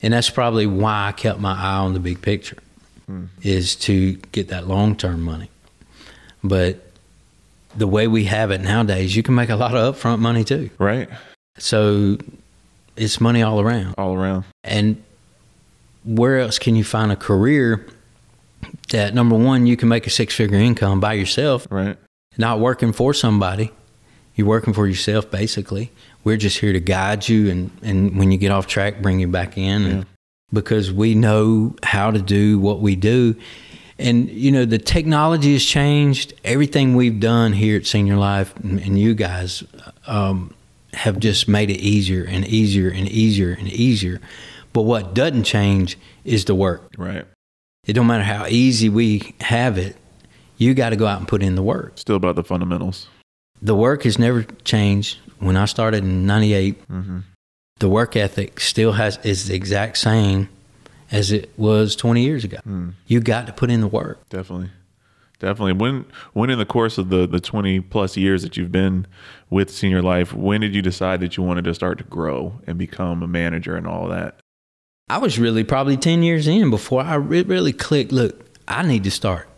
And 0.00 0.12
that's 0.12 0.30
probably 0.30 0.66
why 0.66 1.08
I 1.08 1.12
kept 1.12 1.40
my 1.40 1.52
eye 1.52 1.78
on 1.78 1.92
the 1.92 2.00
big 2.00 2.22
picture, 2.22 2.58
mm. 3.10 3.28
is 3.42 3.74
to 3.76 4.12
get 4.32 4.48
that 4.48 4.68
long 4.68 4.96
term 4.96 5.22
money. 5.22 5.50
But 6.44 6.84
the 7.76 7.88
way 7.88 8.06
we 8.06 8.24
have 8.24 8.50
it 8.50 8.60
nowadays, 8.60 9.16
you 9.16 9.22
can 9.22 9.34
make 9.34 9.50
a 9.50 9.56
lot 9.56 9.74
of 9.74 9.96
upfront 9.96 10.20
money 10.20 10.44
too. 10.44 10.70
Right. 10.78 11.08
So 11.58 12.18
it's 12.96 13.20
money 13.20 13.42
all 13.42 13.60
around. 13.60 13.94
All 13.98 14.14
around. 14.14 14.44
And 14.62 15.02
where 16.04 16.38
else 16.38 16.58
can 16.58 16.76
you 16.76 16.84
find 16.84 17.10
a 17.10 17.16
career 17.16 17.86
that 18.90 19.14
number 19.14 19.36
one, 19.36 19.66
you 19.66 19.76
can 19.76 19.88
make 19.88 20.06
a 20.06 20.10
six 20.10 20.34
figure 20.34 20.58
income 20.58 21.00
by 21.00 21.14
yourself, 21.14 21.66
Right. 21.70 21.96
not 22.36 22.60
working 22.60 22.92
for 22.92 23.12
somebody. 23.14 23.70
You're 24.34 24.46
working 24.46 24.72
for 24.72 24.86
yourself 24.86 25.30
basically. 25.30 25.90
We're 26.24 26.36
just 26.36 26.58
here 26.58 26.72
to 26.72 26.80
guide 26.80 27.28
you 27.28 27.50
and, 27.50 27.70
and 27.82 28.16
when 28.18 28.30
you 28.32 28.38
get 28.38 28.50
off 28.52 28.66
track, 28.66 29.02
bring 29.02 29.18
you 29.18 29.28
back 29.28 29.58
in. 29.58 29.84
And 29.84 30.06
because 30.52 30.92
we 30.92 31.14
know 31.14 31.74
how 31.82 32.10
to 32.10 32.20
do 32.22 32.58
what 32.58 32.80
we 32.80 32.96
do. 32.96 33.34
And 33.98 34.30
you 34.30 34.52
know, 34.52 34.64
the 34.64 34.78
technology 34.78 35.52
has 35.54 35.64
changed. 35.64 36.32
Everything 36.44 36.94
we've 36.94 37.18
done 37.18 37.52
here 37.52 37.76
at 37.76 37.86
Senior 37.86 38.16
Life 38.16 38.54
and, 38.56 38.80
and 38.80 38.98
you 38.98 39.14
guys 39.14 39.64
um, 40.06 40.54
have 40.92 41.18
just 41.18 41.48
made 41.48 41.70
it 41.70 41.80
easier 41.80 42.24
and 42.24 42.46
easier 42.46 42.88
and 42.90 43.08
easier 43.08 43.52
and 43.52 43.68
easier. 43.68 44.20
But 44.72 44.82
what 44.82 45.14
doesn't 45.14 45.44
change 45.44 45.98
is 46.24 46.44
the 46.44 46.54
work. 46.54 46.92
Right. 46.96 47.24
It 47.88 47.94
don't 47.94 48.06
matter 48.06 48.22
how 48.22 48.46
easy 48.46 48.88
we 48.88 49.34
have 49.40 49.78
it, 49.78 49.96
you 50.58 50.74
got 50.74 50.90
to 50.90 50.96
go 50.96 51.06
out 51.06 51.18
and 51.18 51.26
put 51.26 51.42
in 51.42 51.54
the 51.56 51.62
work. 51.62 51.92
Still 51.98 52.16
about 52.16 52.36
the 52.36 52.44
fundamentals. 52.44 53.08
The 53.62 53.74
work 53.74 54.04
has 54.04 54.18
never 54.18 54.42
changed. 54.64 55.18
When 55.40 55.56
I 55.56 55.64
started 55.64 56.04
in 56.04 56.26
'98, 56.26 56.86
Mm-hmm. 56.88 57.18
the 57.80 57.88
work 57.88 58.14
ethic 58.14 58.60
still 58.60 58.92
has 58.92 59.18
is 59.24 59.48
the 59.48 59.54
exact 59.54 59.98
same 59.98 60.48
as 61.10 61.32
it 61.32 61.50
was 61.56 61.96
20 61.96 62.22
years 62.22 62.44
ago. 62.44 62.58
Hmm. 62.64 62.90
You 63.06 63.20
got 63.20 63.46
to 63.46 63.52
put 63.52 63.70
in 63.70 63.80
the 63.80 63.88
work. 63.88 64.28
Definitely. 64.28 64.70
Definitely. 65.38 65.72
When 65.74 66.04
when 66.34 66.50
in 66.50 66.58
the 66.58 66.66
course 66.66 66.98
of 66.98 67.08
the 67.10 67.26
the 67.26 67.40
20 67.40 67.80
plus 67.80 68.16
years 68.16 68.42
that 68.42 68.56
you've 68.56 68.72
been 68.72 69.06
with 69.48 69.70
Senior 69.70 70.02
Life, 70.02 70.34
when 70.34 70.60
did 70.60 70.74
you 70.74 70.82
decide 70.82 71.20
that 71.20 71.36
you 71.36 71.42
wanted 71.44 71.64
to 71.64 71.74
start 71.74 71.98
to 71.98 72.04
grow 72.04 72.60
and 72.66 72.76
become 72.76 73.22
a 73.22 73.28
manager 73.28 73.76
and 73.76 73.86
all 73.86 74.08
that? 74.08 74.40
I 75.10 75.18
was 75.18 75.38
really 75.38 75.64
probably 75.64 75.96
10 75.96 76.22
years 76.22 76.46
in 76.46 76.70
before 76.70 77.02
I 77.02 77.14
re- 77.14 77.42
really 77.42 77.72
clicked. 77.72 78.12
Look, 78.12 78.44
I 78.66 78.82
need 78.82 79.04
to 79.04 79.10
start 79.10 79.48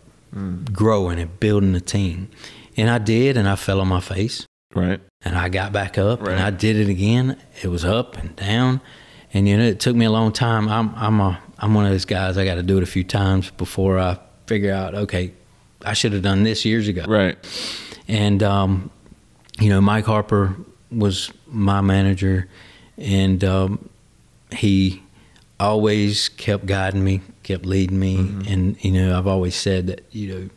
growing 0.72 1.18
and 1.18 1.40
building 1.40 1.74
a 1.74 1.80
team. 1.80 2.28
And 2.76 2.88
I 2.88 2.98
did, 2.98 3.36
and 3.36 3.48
I 3.48 3.56
fell 3.56 3.80
on 3.80 3.88
my 3.88 4.00
face. 4.00 4.46
Right. 4.72 5.00
and 5.22 5.36
I 5.36 5.48
got 5.48 5.72
back 5.72 5.98
up 5.98 6.20
Right. 6.22 6.30
and 6.30 6.40
I 6.40 6.50
did 6.50 6.76
it 6.76 6.88
again. 6.88 7.36
It 7.60 7.66
was 7.66 7.84
up 7.84 8.16
and 8.16 8.36
down, 8.36 8.80
and 9.34 9.48
you 9.48 9.56
know 9.56 9.64
it 9.64 9.80
took 9.80 9.96
me 9.96 10.04
a 10.04 10.10
long 10.12 10.30
time. 10.30 10.68
I'm 10.68 10.94
I'm 10.94 11.18
a 11.20 11.40
I'm 11.58 11.74
one 11.74 11.86
of 11.86 11.90
those 11.90 12.04
guys. 12.04 12.38
I 12.38 12.44
got 12.44 12.54
to 12.54 12.62
do 12.62 12.76
it 12.76 12.84
a 12.84 12.86
few 12.86 13.02
times 13.02 13.50
before 13.50 13.98
I 13.98 14.16
figure 14.46 14.72
out. 14.72 14.94
Okay, 14.94 15.32
I 15.84 15.94
should 15.94 16.12
have 16.12 16.22
done 16.22 16.44
this 16.44 16.64
years 16.64 16.86
ago. 16.86 17.04
Right. 17.08 17.36
And 18.06 18.44
um, 18.44 18.90
you 19.58 19.70
know, 19.70 19.80
Mike 19.80 20.04
Harper 20.04 20.54
was 20.92 21.32
my 21.48 21.80
manager, 21.80 22.46
and 22.96 23.42
um, 23.42 23.88
he 24.52 25.02
always 25.60 26.28
kept 26.30 26.66
guiding 26.66 27.04
me, 27.04 27.20
kept 27.42 27.64
leading 27.66 27.98
me, 28.00 28.16
and 28.48 28.82
you 28.84 28.90
know 28.90 29.16
I've 29.16 29.26
always 29.26 29.54
said 29.54 29.86
that 29.88 30.04
you 30.10 30.34
know 30.34 30.50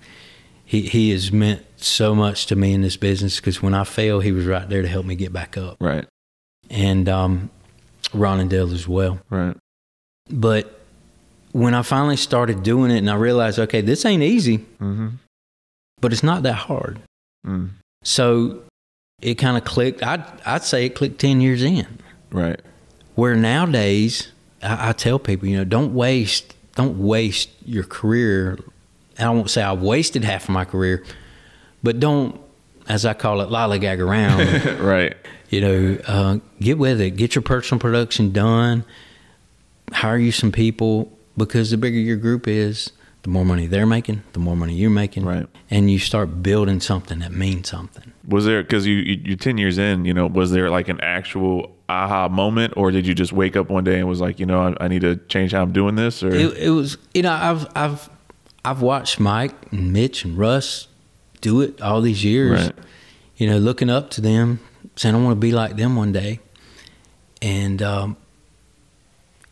he 0.66 0.82
he 0.84 1.12
has 1.12 1.32
meant 1.32 1.64
so 1.78 2.16
much 2.16 2.46
to 2.48 2.56
me 2.56 2.74
in 2.74 2.82
this 2.82 2.98
business 2.98 3.36
because 3.40 3.62
when 3.62 3.74
I 3.74 3.84
fail, 3.84 4.20
he 4.22 4.32
was 4.32 4.46
right 4.46 4.68
there 4.68 4.82
to 4.82 4.88
help 4.88 5.06
me 5.06 5.16
get 5.16 5.32
back 5.34 5.58
up, 5.58 5.78
Right. 5.80 6.06
and 6.70 7.08
um, 7.10 7.50
Ron 8.14 8.40
and 8.40 8.50
Dale 8.50 8.72
as 8.74 8.88
well. 8.88 9.20
Right. 9.30 9.56
But 10.30 10.80
when 11.52 11.74
I 11.76 11.82
finally 11.84 12.16
started 12.18 12.64
doing 12.64 12.90
it, 12.90 12.98
and 13.00 13.10
I 13.10 13.16
realized, 13.16 13.60
okay, 13.60 13.82
this 13.82 14.06
ain't 14.06 14.24
easy, 14.24 14.60
Mm-hmm. 14.82 15.10
but 16.02 16.14
it's 16.14 16.24
not 16.24 16.44
that 16.44 16.54
hard. 16.56 17.00
Mm. 17.46 17.72
So 18.04 18.64
it 19.22 19.36
kind 19.36 19.58
of 19.58 19.64
clicked. 19.66 20.02
I'd 20.02 20.24
I'd 20.46 20.64
say 20.64 20.86
it 20.86 20.96
clicked 20.96 21.20
ten 21.20 21.42
years 21.42 21.62
in. 21.62 21.86
Right. 22.32 22.60
Where 23.16 23.36
nowadays, 23.36 24.32
I, 24.64 24.90
I 24.90 24.92
tell 24.94 25.20
people, 25.20 25.48
you 25.48 25.58
know, 25.58 25.64
don't 25.66 25.94
waste, 25.94 26.56
don't 26.76 27.00
waste 27.00 27.50
your 27.66 27.84
career. 27.84 28.58
I 29.20 29.30
won't 29.30 29.50
say 29.50 29.62
I've 29.62 29.82
wasted 29.82 30.24
half 30.24 30.44
of 30.44 30.50
my 30.50 30.66
career, 30.66 31.04
but 31.84 32.00
don't, 32.00 32.40
as 32.88 33.06
I 33.06 33.14
call 33.14 33.42
it, 33.42 33.50
lollygag 33.50 34.00
around. 34.00 34.80
right. 34.80 35.16
you 35.50 35.62
know, 35.62 35.98
uh, 36.08 36.38
get 36.60 36.78
with 36.78 37.00
it. 37.00 37.12
Get 37.12 37.36
your 37.36 37.42
personal 37.44 37.80
production 37.80 38.32
done. 38.32 38.84
Hire 39.92 40.18
you 40.18 40.32
some 40.32 40.52
people 40.52 41.12
because 41.38 41.72
the 41.72 41.78
bigger 41.78 41.98
your 42.00 42.18
group 42.18 42.48
is, 42.48 42.92
the 43.22 43.30
more 43.30 43.46
money 43.46 43.68
they're 43.68 43.86
making, 43.86 44.24
the 44.34 44.40
more 44.40 44.56
money 44.56 44.74
you're 44.74 44.90
making, 44.90 45.24
Right. 45.26 45.48
and 45.70 45.90
you 45.90 45.98
start 46.00 46.42
building 46.44 46.80
something 46.80 47.20
that 47.20 47.32
means 47.32 47.70
something. 47.70 48.12
Was 48.28 48.46
there 48.46 48.62
because 48.64 48.86
you 48.86 48.96
you- 48.96 49.22
you're 49.24 49.38
ten 49.38 49.58
years 49.58 49.78
in? 49.78 50.04
You 50.06 50.14
know, 50.14 50.28
was 50.28 50.52
there 50.52 50.70
like 50.70 50.90
an 50.90 51.00
actual 51.02 51.73
aha 51.90 52.28
moment, 52.30 52.74
or 52.78 52.92
did 52.92 53.06
you 53.06 53.14
just 53.14 53.34
wake 53.34 53.56
up 53.56 53.70
one 53.70 53.84
day 53.84 54.00
and 54.00 54.08
was 54.08 54.22
like, 54.22 54.40
you 54.40 54.46
know, 54.46 54.76
I, 54.80 54.86
I 54.86 54.88
need 54.88 55.02
to 55.02 55.18
change 55.28 55.52
how 55.52 55.62
I'm 55.62 55.72
doing 55.74 55.96
this? 55.96 56.24
Or 56.24 56.34
It, 56.34 56.58
it 56.58 56.70
was, 56.70 56.98
you 57.14 57.22
know, 57.22 57.34
I've 57.34 57.68
I've 57.76 58.10
I've 58.66 58.82
watched 58.82 59.20
Mike 59.20 59.54
and 59.72 59.92
Mitch 59.94 60.24
and 60.24 60.38
Russ 60.38 60.88
do 61.42 61.62
it 61.62 61.82
all 61.82 62.02
these 62.02 62.24
years. 62.24 62.66
Right. 62.68 62.76
You 63.36 63.50
know, 63.50 63.58
looking 63.58 63.90
up 63.90 64.10
to 64.12 64.22
them, 64.22 64.60
saying 64.96 65.16
I 65.16 65.22
want 65.22 65.32
to 65.36 65.40
be 65.40 65.52
like 65.52 65.76
them 65.76 65.96
one 65.96 66.12
day, 66.12 66.40
and 67.42 67.82
um, 67.82 68.18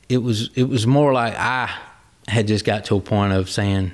it 0.08 0.20
was 0.20 0.50
it 0.56 0.64
was 0.70 0.88
more 0.88 1.12
like 1.12 1.36
I 1.38 1.70
had 2.28 2.48
just 2.48 2.64
got 2.64 2.86
to 2.86 2.96
a 2.96 3.02
point 3.02 3.34
of 3.34 3.50
saying, 3.50 3.92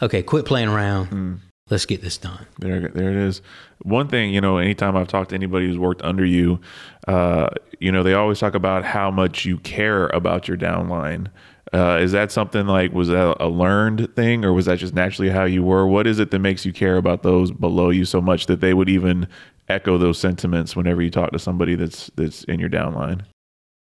okay, 0.00 0.22
quit 0.22 0.46
playing 0.46 0.68
around, 0.68 1.40
let's 1.70 1.86
get 1.86 2.02
this 2.02 2.18
done. 2.18 2.46
There, 2.58 2.88
there 2.88 3.10
it 3.10 3.16
is. 3.16 3.40
One 3.82 4.08
thing, 4.08 4.34
you 4.34 4.40
know, 4.40 4.58
anytime 4.58 4.96
I've 4.96 5.08
talked 5.08 5.30
to 5.30 5.34
anybody 5.34 5.66
who's 5.66 5.78
worked 5.78 6.02
under 6.02 6.24
you, 6.24 6.60
uh, 7.08 7.48
you 7.80 7.90
know, 7.90 8.02
they 8.02 8.14
always 8.14 8.38
talk 8.38 8.54
about 8.54 8.84
how 8.84 9.10
much 9.10 9.44
you 9.44 9.58
care 9.58 10.06
about 10.08 10.48
your 10.48 10.56
downline. 10.56 11.28
Uh, 11.72 11.98
is 12.00 12.12
that 12.12 12.30
something 12.30 12.66
like 12.66 12.92
was 12.92 13.08
that 13.08 13.36
a 13.40 13.48
learned 13.48 14.14
thing, 14.14 14.44
or 14.44 14.52
was 14.52 14.66
that 14.66 14.78
just 14.78 14.94
naturally 14.94 15.30
how 15.30 15.44
you 15.44 15.62
were? 15.62 15.86
What 15.86 16.06
is 16.06 16.18
it 16.18 16.30
that 16.30 16.38
makes 16.38 16.64
you 16.64 16.72
care 16.72 16.96
about 16.96 17.22
those 17.22 17.50
below 17.50 17.90
you 17.90 18.04
so 18.04 18.20
much 18.20 18.46
that 18.46 18.60
they 18.60 18.74
would 18.74 18.88
even 18.88 19.26
echo 19.68 19.98
those 19.98 20.18
sentiments 20.18 20.76
whenever 20.76 21.02
you 21.02 21.10
talk 21.10 21.32
to 21.32 21.38
somebody 21.38 21.74
that's 21.74 22.10
that's 22.14 22.44
in 22.44 22.60
your 22.60 22.68
downline? 22.68 23.22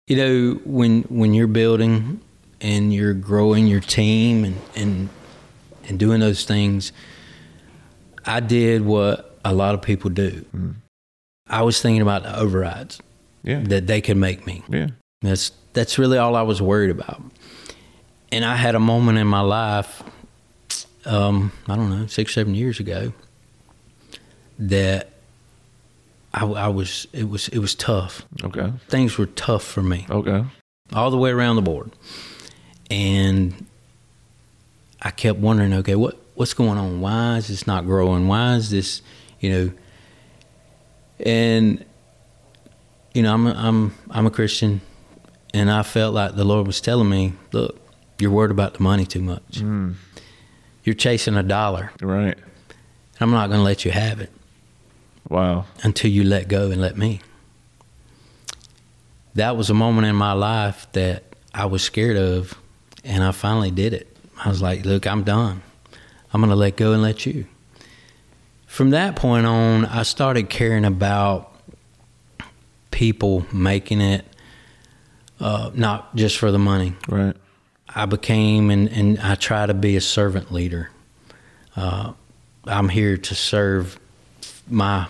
You 0.08 0.16
know, 0.16 0.62
when 0.64 1.02
when 1.04 1.34
you're 1.34 1.48
building 1.48 2.22
and 2.62 2.94
you're 2.94 3.14
growing 3.14 3.68
your 3.68 3.82
team 3.82 4.46
and 4.46 4.62
and 4.76 5.10
and 5.90 6.00
doing 6.00 6.22
those 6.22 6.46
things, 6.46 6.94
I 8.26 8.40
did 8.40 8.84
what 8.86 9.38
a 9.46 9.54
lot 9.54 9.76
of 9.76 9.82
people 9.82 10.10
do. 10.10 10.46
I 11.48 11.62
was 11.62 11.82
thinking 11.82 12.02
about 12.02 12.24
the 12.24 12.38
overrides 12.38 13.00
Yeah, 13.44 13.62
that 13.64 13.88
they 13.88 14.02
could 14.02 14.18
make 14.18 14.46
me. 14.48 14.64
yeah, 14.70 14.88
That's 15.22 15.52
that's 15.74 15.98
really 16.00 16.18
all 16.18 16.36
I 16.36 16.42
was 16.44 16.62
worried 16.62 16.90
about. 16.92 17.22
And 18.32 18.46
I 18.46 18.56
had 18.56 18.76
a 18.76 18.80
moment 18.80 19.18
in 19.18 19.28
my 19.28 19.42
life, 19.42 20.02
um, 21.06 21.52
I 21.68 21.76
don't 21.76 21.90
know, 21.90 22.08
six 22.08 22.34
seven 22.34 22.56
years 22.56 22.80
ago, 22.80 23.14
that 24.60 25.10
I, 26.34 26.46
I 26.46 26.68
was 26.70 27.08
it 27.14 27.30
was 27.30 27.48
it 27.50 27.60
was 27.60 27.76
tough. 27.76 28.26
okay, 28.44 28.72
Things 28.88 29.18
were 29.18 29.26
tough 29.28 29.64
for 29.64 29.84
me 29.84 30.06
okay, 30.10 30.46
all 30.94 31.12
the 31.12 31.18
way 31.18 31.30
around 31.32 31.58
the 31.58 31.62
board. 31.62 31.92
And 32.90 33.66
I 35.02 35.12
kept 35.12 35.40
wondering, 35.40 35.74
okay, 35.74 35.96
what 35.96 36.18
what's 36.36 36.54
going 36.54 36.78
on? 36.78 37.02
Why 37.02 37.38
is 37.38 37.48
this 37.48 37.66
not 37.68 37.86
growing? 37.86 38.28
Why 38.28 38.56
is 38.56 38.70
this, 38.70 39.02
you 39.40 39.50
know? 39.52 39.72
And 41.26 41.86
you 43.14 43.22
know, 43.22 43.34
I'm 43.34 43.48
a, 43.48 43.52
I'm 43.54 43.94
I'm 44.10 44.26
a 44.26 44.32
Christian, 44.32 44.82
and 45.54 45.70
I 45.72 45.84
felt 45.84 46.14
like 46.14 46.36
the 46.36 46.44
Lord 46.44 46.66
was 46.68 46.82
telling 46.82 47.10
me, 47.10 47.34
look, 47.52 47.80
you're 48.20 48.32
worried 48.32 48.52
about 48.52 48.74
the 48.76 48.84
money 48.84 49.06
too 49.06 49.22
much. 49.22 49.42
mm, 49.62 49.94
You're 50.84 50.96
chasing 50.96 51.36
a 51.36 51.44
dollar. 51.44 51.92
right, 52.02 52.38
I'm 53.20 53.32
not 53.32 53.48
going 53.48 53.60
to 53.60 53.64
let 53.64 53.86
you 53.86 53.92
have 53.92 54.20
it 54.20 54.32
wow, 55.30 55.66
until 55.84 56.10
you 56.12 56.24
let 56.24 56.48
go 56.48 56.72
and 56.72 56.82
let 56.82 56.98
me. 56.98 57.22
That 59.36 59.58
was 59.58 59.70
a 59.70 59.74
moment 59.74 60.08
in 60.08 60.16
my 60.16 60.34
life 60.34 60.88
that 60.94 61.24
I 61.54 61.66
was 61.66 61.82
scared 61.84 62.18
of, 62.18 62.58
and 63.04 63.24
I 63.24 63.32
finally 63.32 63.72
did 63.72 63.94
it. 63.94 64.16
I 64.44 64.50
was 64.50 64.62
like, 64.62 64.86
look, 64.86 65.06
I'm 65.08 65.24
done. 65.24 65.62
I'm 66.34 66.42
going 66.42 66.50
to 66.50 66.56
let 66.56 66.76
go 66.76 66.94
and 66.94 67.02
let 67.02 67.26
you. 67.26 67.46
From 68.66 68.90
that 68.90 69.16
point 69.16 69.46
on, 69.46 69.86
I 69.86 70.02
started 70.02 70.50
caring 70.50 70.84
about 70.84 71.54
people 72.90 73.46
making 73.54 74.02
it, 74.02 74.26
uh, 75.40 75.70
not 75.76 76.16
just 76.16 76.38
for 76.38 76.52
the 76.52 76.58
money. 76.58 76.96
right, 77.08 77.36
I 77.88 78.08
became 78.08 78.72
and, 78.72 78.90
and 78.90 79.20
I 79.20 79.36
try 79.36 79.68
to 79.68 79.76
be 79.76 79.96
a 79.96 80.02
servant 80.02 80.52
leader. 80.52 80.90
Uh, 81.76 82.14
I'm 82.66 82.90
here 82.90 83.18
to 83.18 83.36
serve 83.36 84.00
my, 84.68 85.08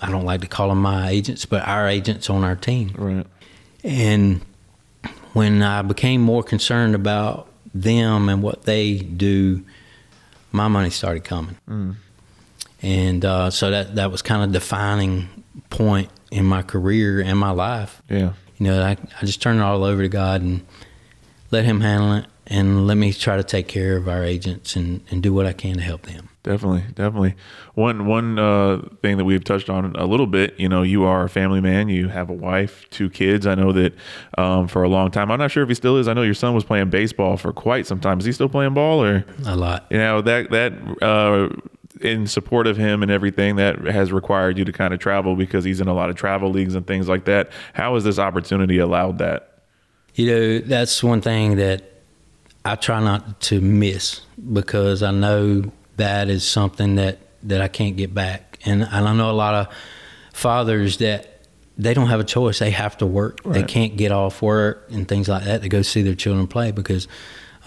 I 0.00 0.10
don't 0.10 0.24
like 0.24 0.42
to 0.42 0.46
call 0.46 0.68
them 0.68 0.82
my 0.82 1.08
agents, 1.08 1.44
but 1.44 1.66
our 1.66 1.88
agents 1.88 2.30
on 2.30 2.44
our 2.44 2.54
team. 2.54 2.92
right, 2.96 3.26
And 3.82 4.42
when 5.32 5.62
I 5.62 5.82
became 5.82 6.20
more 6.20 6.44
concerned 6.44 6.94
about 6.94 7.48
them 7.74 8.28
and 8.28 8.42
what 8.42 8.62
they 8.62 8.98
do, 8.98 9.64
my 10.52 10.68
money 10.68 10.90
started 10.90 11.24
coming. 11.24 11.56
Mm. 11.68 11.96
And 12.82 13.24
uh, 13.24 13.50
so 13.50 13.70
that, 13.70 13.94
that 13.94 14.10
was 14.10 14.22
kind 14.22 14.42
of 14.42 14.52
defining 14.52 15.28
point 15.70 16.10
in 16.30 16.44
my 16.44 16.62
career 16.62 17.20
and 17.20 17.38
my 17.38 17.50
life 17.50 18.02
yeah, 18.08 18.32
you 18.58 18.66
know, 18.66 18.82
I, 18.82 18.96
I 19.20 19.26
just 19.26 19.42
turn 19.42 19.58
it 19.58 19.62
all 19.62 19.84
over 19.84 20.02
to 20.02 20.08
God 20.08 20.40
and 20.40 20.66
let 21.50 21.64
Him 21.64 21.80
handle 21.80 22.14
it 22.14 22.26
and 22.46 22.86
let 22.86 22.96
me 22.96 23.12
try 23.12 23.36
to 23.36 23.44
take 23.44 23.68
care 23.68 23.96
of 23.96 24.08
our 24.08 24.24
agents 24.24 24.76
and, 24.76 25.02
and 25.10 25.22
do 25.22 25.32
what 25.32 25.46
I 25.46 25.52
can 25.52 25.76
to 25.76 25.82
help 25.82 26.02
them. 26.02 26.28
Definitely, 26.44 26.82
definitely. 26.94 27.36
One 27.74 28.06
one 28.06 28.36
uh, 28.36 28.82
thing 29.00 29.16
that 29.18 29.24
we've 29.24 29.44
touched 29.44 29.70
on 29.70 29.94
a 29.94 30.06
little 30.06 30.26
bit. 30.26 30.58
You 30.58 30.68
know, 30.68 30.82
you 30.82 31.04
are 31.04 31.22
a 31.24 31.28
family 31.28 31.60
man. 31.60 31.88
You 31.88 32.08
have 32.08 32.30
a 32.30 32.32
wife, 32.32 32.84
two 32.90 33.08
kids. 33.10 33.46
I 33.46 33.54
know 33.54 33.70
that 33.72 33.94
um, 34.36 34.66
for 34.66 34.82
a 34.82 34.88
long 34.88 35.12
time. 35.12 35.30
I'm 35.30 35.38
not 35.38 35.52
sure 35.52 35.62
if 35.62 35.68
he 35.68 35.76
still 35.76 35.98
is. 35.98 36.08
I 36.08 36.14
know 36.14 36.22
your 36.22 36.34
son 36.34 36.52
was 36.52 36.64
playing 36.64 36.90
baseball 36.90 37.36
for 37.36 37.52
quite 37.52 37.86
some 37.86 38.00
time. 38.00 38.18
Is 38.18 38.24
he 38.24 38.32
still 38.32 38.48
playing 38.48 38.74
ball, 38.74 39.04
or 39.04 39.24
A 39.46 39.54
lot. 39.54 39.86
you 39.88 39.98
know 39.98 40.20
that 40.20 40.50
that 40.50 40.72
uh, 41.00 41.48
in 42.00 42.26
support 42.26 42.66
of 42.66 42.76
him 42.76 43.04
and 43.04 43.12
everything 43.12 43.54
that 43.56 43.78
has 43.84 44.10
required 44.10 44.58
you 44.58 44.64
to 44.64 44.72
kind 44.72 44.92
of 44.92 44.98
travel 44.98 45.36
because 45.36 45.62
he's 45.62 45.80
in 45.80 45.86
a 45.86 45.94
lot 45.94 46.10
of 46.10 46.16
travel 46.16 46.50
leagues 46.50 46.74
and 46.74 46.88
things 46.88 47.08
like 47.08 47.24
that. 47.26 47.52
How 47.74 47.94
has 47.94 48.02
this 48.02 48.18
opportunity 48.18 48.78
allowed 48.78 49.18
that? 49.18 49.62
You 50.16 50.26
know, 50.26 50.58
that's 50.58 51.04
one 51.04 51.20
thing 51.20 51.56
that 51.56 52.02
I 52.64 52.74
try 52.74 53.00
not 53.00 53.40
to 53.42 53.60
miss 53.60 54.22
because 54.52 55.04
I 55.04 55.12
know 55.12 55.70
that 56.02 56.28
is 56.28 56.42
something 56.42 56.96
that, 56.96 57.18
that 57.44 57.60
I 57.60 57.68
can't 57.68 57.96
get 57.96 58.12
back. 58.12 58.58
And, 58.64 58.82
and 58.82 59.08
I 59.08 59.14
know 59.14 59.30
a 59.30 59.32
lot 59.32 59.54
of 59.54 59.68
fathers 60.32 60.96
that 60.98 61.46
they 61.78 61.94
don't 61.94 62.08
have 62.08 62.18
a 62.18 62.24
choice. 62.24 62.58
They 62.58 62.72
have 62.72 62.98
to 62.98 63.06
work. 63.06 63.42
They 63.44 63.62
can't 63.62 63.96
get 63.96 64.10
off 64.10 64.42
work 64.42 64.88
and 64.90 65.06
things 65.06 65.28
like 65.28 65.44
that 65.44 65.62
to 65.62 65.68
go 65.68 65.82
see 65.82 66.02
their 66.02 66.14
children 66.14 66.48
play 66.48 66.72
because 66.72 67.06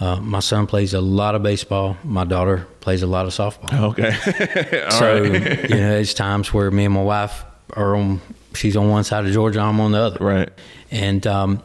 uh, 0.00 0.16
my 0.20 0.40
son 0.40 0.66
plays 0.66 0.92
a 0.92 1.00
lot 1.00 1.34
of 1.34 1.42
baseball. 1.42 1.96
My 2.04 2.24
daughter 2.24 2.66
plays 2.80 3.02
a 3.02 3.06
lot 3.06 3.24
of 3.24 3.32
softball. 3.32 3.72
Okay, 3.90 4.12
so 4.90 5.22
right. 5.22 5.22
you 5.70 5.76
know, 5.76 5.90
there's 5.90 6.12
times 6.14 6.52
where 6.52 6.70
me 6.70 6.84
and 6.84 6.94
my 6.94 7.02
wife 7.02 7.44
are 7.74 7.96
on. 7.96 8.20
She's 8.54 8.76
on 8.76 8.88
one 8.88 9.04
side 9.04 9.26
of 9.26 9.32
Georgia, 9.32 9.60
I'm 9.60 9.80
on 9.80 9.92
the 9.92 9.98
other. 9.98 10.24
right, 10.24 10.48
And 10.90 11.26
um, 11.26 11.62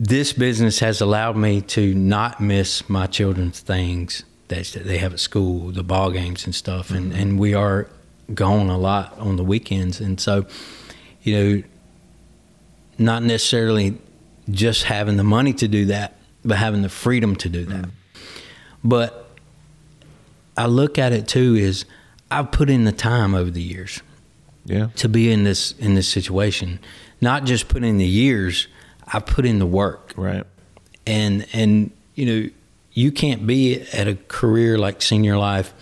this 0.00 0.32
business 0.32 0.80
has 0.80 1.00
allowed 1.00 1.36
me 1.36 1.60
to 1.62 1.94
not 1.94 2.40
miss 2.40 2.88
my 2.88 3.06
children's 3.06 3.60
things 3.60 4.24
that 4.48 4.84
they 4.84 4.98
have 4.98 5.12
at 5.12 5.20
school, 5.20 5.70
the 5.70 5.82
ball 5.82 6.10
games 6.10 6.44
and 6.44 6.54
stuff. 6.54 6.90
And, 6.90 7.12
mm-hmm. 7.12 7.20
and 7.20 7.38
we 7.38 7.54
are 7.54 7.88
gone 8.34 8.68
a 8.68 8.78
lot 8.78 9.18
on 9.18 9.36
the 9.36 9.44
weekends. 9.44 10.00
And 10.00 10.20
so, 10.20 10.46
you 11.22 11.34
know, 11.36 11.62
not 12.98 13.22
necessarily 13.22 13.98
just 14.50 14.84
having 14.84 15.16
the 15.16 15.24
money 15.24 15.52
to 15.54 15.68
do 15.68 15.86
that, 15.86 16.16
but 16.44 16.56
having 16.56 16.82
the 16.82 16.88
freedom 16.88 17.36
to 17.36 17.48
do 17.48 17.64
that. 17.66 17.82
Mm-hmm. 17.84 17.90
But 18.88 19.26
I 20.56 20.66
look 20.66 20.98
at 20.98 21.12
it 21.12 21.28
too 21.28 21.54
is 21.54 21.84
I've 22.30 22.50
put 22.50 22.70
in 22.70 22.84
the 22.84 22.92
time 22.92 23.34
over 23.34 23.50
the 23.50 23.62
years 23.62 24.02
yeah, 24.64 24.88
to 24.96 25.08
be 25.08 25.30
in 25.30 25.44
this 25.44 25.72
in 25.78 25.94
this 25.94 26.08
situation. 26.08 26.80
Not 27.20 27.44
just 27.44 27.68
put 27.68 27.84
in 27.84 27.98
the 27.98 28.06
years, 28.06 28.66
I 29.06 29.20
put 29.20 29.46
in 29.46 29.58
the 29.58 29.66
work. 29.66 30.12
right, 30.16 30.44
and 31.06 31.46
and 31.52 31.92
you 32.14 32.26
know 32.26 32.50
you 32.96 33.12
can't 33.12 33.46
be 33.46 33.82
at 33.92 34.08
a 34.08 34.14
career 34.26 34.78
like 34.78 35.02
senior 35.02 35.36
life. 35.36 35.74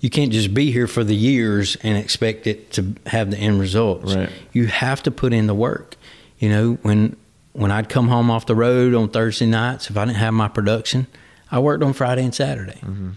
You 0.00 0.10
can't 0.10 0.32
just 0.32 0.52
be 0.52 0.72
here 0.72 0.88
for 0.88 1.04
the 1.04 1.14
years 1.14 1.76
and 1.84 1.96
expect 1.96 2.48
it 2.48 2.72
to 2.72 2.96
have 3.06 3.30
the 3.30 3.38
end 3.38 3.60
results. 3.60 4.14
Right. 4.16 4.28
you 4.52 4.66
have 4.66 5.04
to 5.04 5.12
put 5.12 5.32
in 5.32 5.46
the 5.46 5.54
work. 5.54 5.96
You 6.38 6.48
know 6.48 6.72
when 6.82 7.16
when 7.52 7.70
i'd 7.70 7.88
come 7.88 8.08
home 8.08 8.30
off 8.30 8.46
the 8.46 8.54
road 8.54 8.94
on 8.94 9.10
thursday 9.10 9.44
nights 9.46 9.90
if 9.90 9.96
i 9.98 10.06
didn't 10.06 10.16
have 10.16 10.32
my 10.32 10.48
production 10.48 11.06
i 11.50 11.58
worked 11.58 11.84
on 11.84 11.92
friday 11.92 12.24
and 12.24 12.34
saturday. 12.34 12.80
Mm-hmm. 12.80 13.10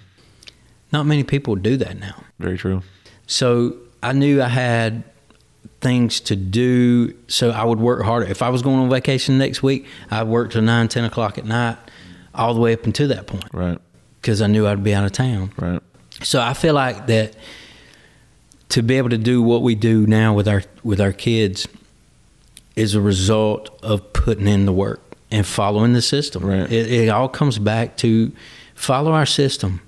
Not 0.91 1.05
many 1.05 1.23
people 1.23 1.55
do 1.55 1.77
that 1.77 1.97
now. 1.97 2.23
Very 2.38 2.57
true. 2.57 2.83
so 3.25 3.75
I 4.03 4.11
knew 4.13 4.41
I 4.41 4.49
had 4.49 5.03
things 5.81 6.19
to 6.21 6.35
do, 6.35 7.15
so 7.27 7.49
I 7.49 7.63
would 7.63 7.79
work 7.79 8.03
harder. 8.03 8.27
If 8.27 8.41
I 8.43 8.49
was 8.49 8.61
going 8.61 8.77
on 8.77 8.89
vacation 8.89 9.38
next 9.39 9.63
week, 9.63 9.88
I'd 10.11 10.27
work 10.27 10.51
till 10.51 10.61
9, 10.61 10.88
10 10.88 11.03
o'clock 11.05 11.38
at 11.39 11.45
night, 11.45 11.77
all 12.38 12.54
the 12.54 12.60
way 12.62 12.74
up 12.74 12.86
until 12.86 13.08
that 13.10 13.28
point, 13.28 13.45
Right. 13.54 13.78
because 14.21 14.41
I 14.41 14.48
knew 14.48 14.67
I'd 14.67 14.84
be 14.84 14.93
out 14.93 15.06
of 15.06 15.12
town. 15.12 15.52
Right. 15.58 15.82
So 16.24 16.41
I 16.41 16.54
feel 16.54 16.74
like 16.74 17.08
that 17.08 17.36
to 18.69 18.82
be 18.82 18.95
able 18.98 19.10
to 19.10 19.17
do 19.17 19.41
what 19.41 19.62
we 19.62 19.76
do 19.76 20.06
now 20.08 20.34
with 20.34 20.48
our 20.48 20.63
with 20.84 21.00
our 21.02 21.12
kids 21.13 21.67
is 22.76 22.95
a 22.95 23.02
result 23.02 23.69
of 23.84 24.12
putting 24.13 24.48
in 24.48 24.65
the 24.65 24.74
work 24.74 25.02
and 25.32 25.45
following 25.45 25.93
the 25.93 26.02
system. 26.02 26.43
Right. 26.45 26.69
It, 26.71 26.91
it 26.91 27.10
all 27.10 27.30
comes 27.30 27.58
back 27.60 27.95
to 27.98 28.32
follow 28.74 29.12
our 29.13 29.26
system 29.26 29.82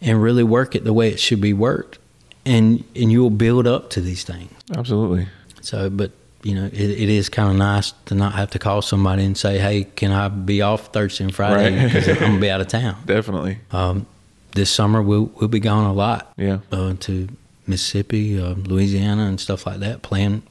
and 0.00 0.22
really 0.22 0.42
work 0.44 0.74
it 0.74 0.84
the 0.84 0.92
way 0.92 1.08
it 1.08 1.18
should 1.20 1.40
be 1.40 1.52
worked, 1.52 1.98
and 2.44 2.84
and 2.96 3.10
you 3.12 3.22
will 3.22 3.30
build 3.30 3.66
up 3.66 3.90
to 3.90 4.00
these 4.00 4.24
things. 4.24 4.50
Absolutely. 4.76 5.28
So, 5.60 5.88
but 5.90 6.10
you 6.44 6.54
know, 6.54 6.66
it, 6.66 6.74
it 6.74 7.08
is 7.08 7.28
kind 7.28 7.50
of 7.50 7.56
nice 7.56 7.92
to 8.06 8.14
not 8.14 8.34
have 8.34 8.50
to 8.50 8.58
call 8.58 8.82
somebody 8.82 9.24
and 9.24 9.36
say, 9.36 9.58
"Hey, 9.58 9.84
can 9.84 10.12
I 10.12 10.28
be 10.28 10.62
off 10.62 10.92
Thursday 10.92 11.24
and 11.24 11.34
Friday 11.34 11.76
Right. 11.76 11.84
because 11.92 12.08
I'm 12.08 12.18
gonna 12.18 12.38
be 12.40 12.50
out 12.50 12.60
of 12.60 12.68
town." 12.68 12.96
Definitely. 13.06 13.58
Um, 13.72 14.06
this 14.52 14.70
summer 14.70 15.02
we'll 15.02 15.30
we'll 15.40 15.48
be 15.48 15.60
gone 15.60 15.84
a 15.84 15.92
lot 15.92 16.32
Yeah. 16.36 16.58
uh, 16.70 16.94
to 17.00 17.28
Mississippi, 17.66 18.38
uh, 18.40 18.54
Louisiana, 18.54 19.24
and 19.24 19.40
stuff 19.40 19.66
like 19.66 19.80
that, 19.80 20.02
playing 20.02 20.42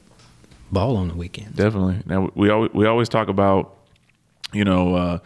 ball 0.72 0.96
on 0.96 1.08
the 1.08 1.14
weekends. 1.14 1.56
Definitely. 1.56 1.98
Now 2.06 2.30
we 2.34 2.50
always, 2.50 2.72
we 2.72 2.86
always 2.86 3.08
talk 3.08 3.28
about, 3.28 3.76
you 4.52 4.64
know, 4.64 4.94
uh, 4.96 5.18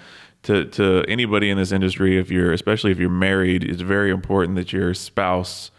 to 0.45 0.67
to 0.67 1.05
anybody 1.09 1.49
in 1.51 1.57
this 1.57 1.73
industry, 1.73 2.19
if 2.19 2.31
you're 2.31 2.53
especially 2.53 2.93
if 2.93 2.99
you're 2.99 3.09
married, 3.11 3.65
it's 3.65 3.81
very 3.81 4.11
important 4.11 4.57
that 4.57 4.73
your 4.73 4.93
spouse 4.95 5.71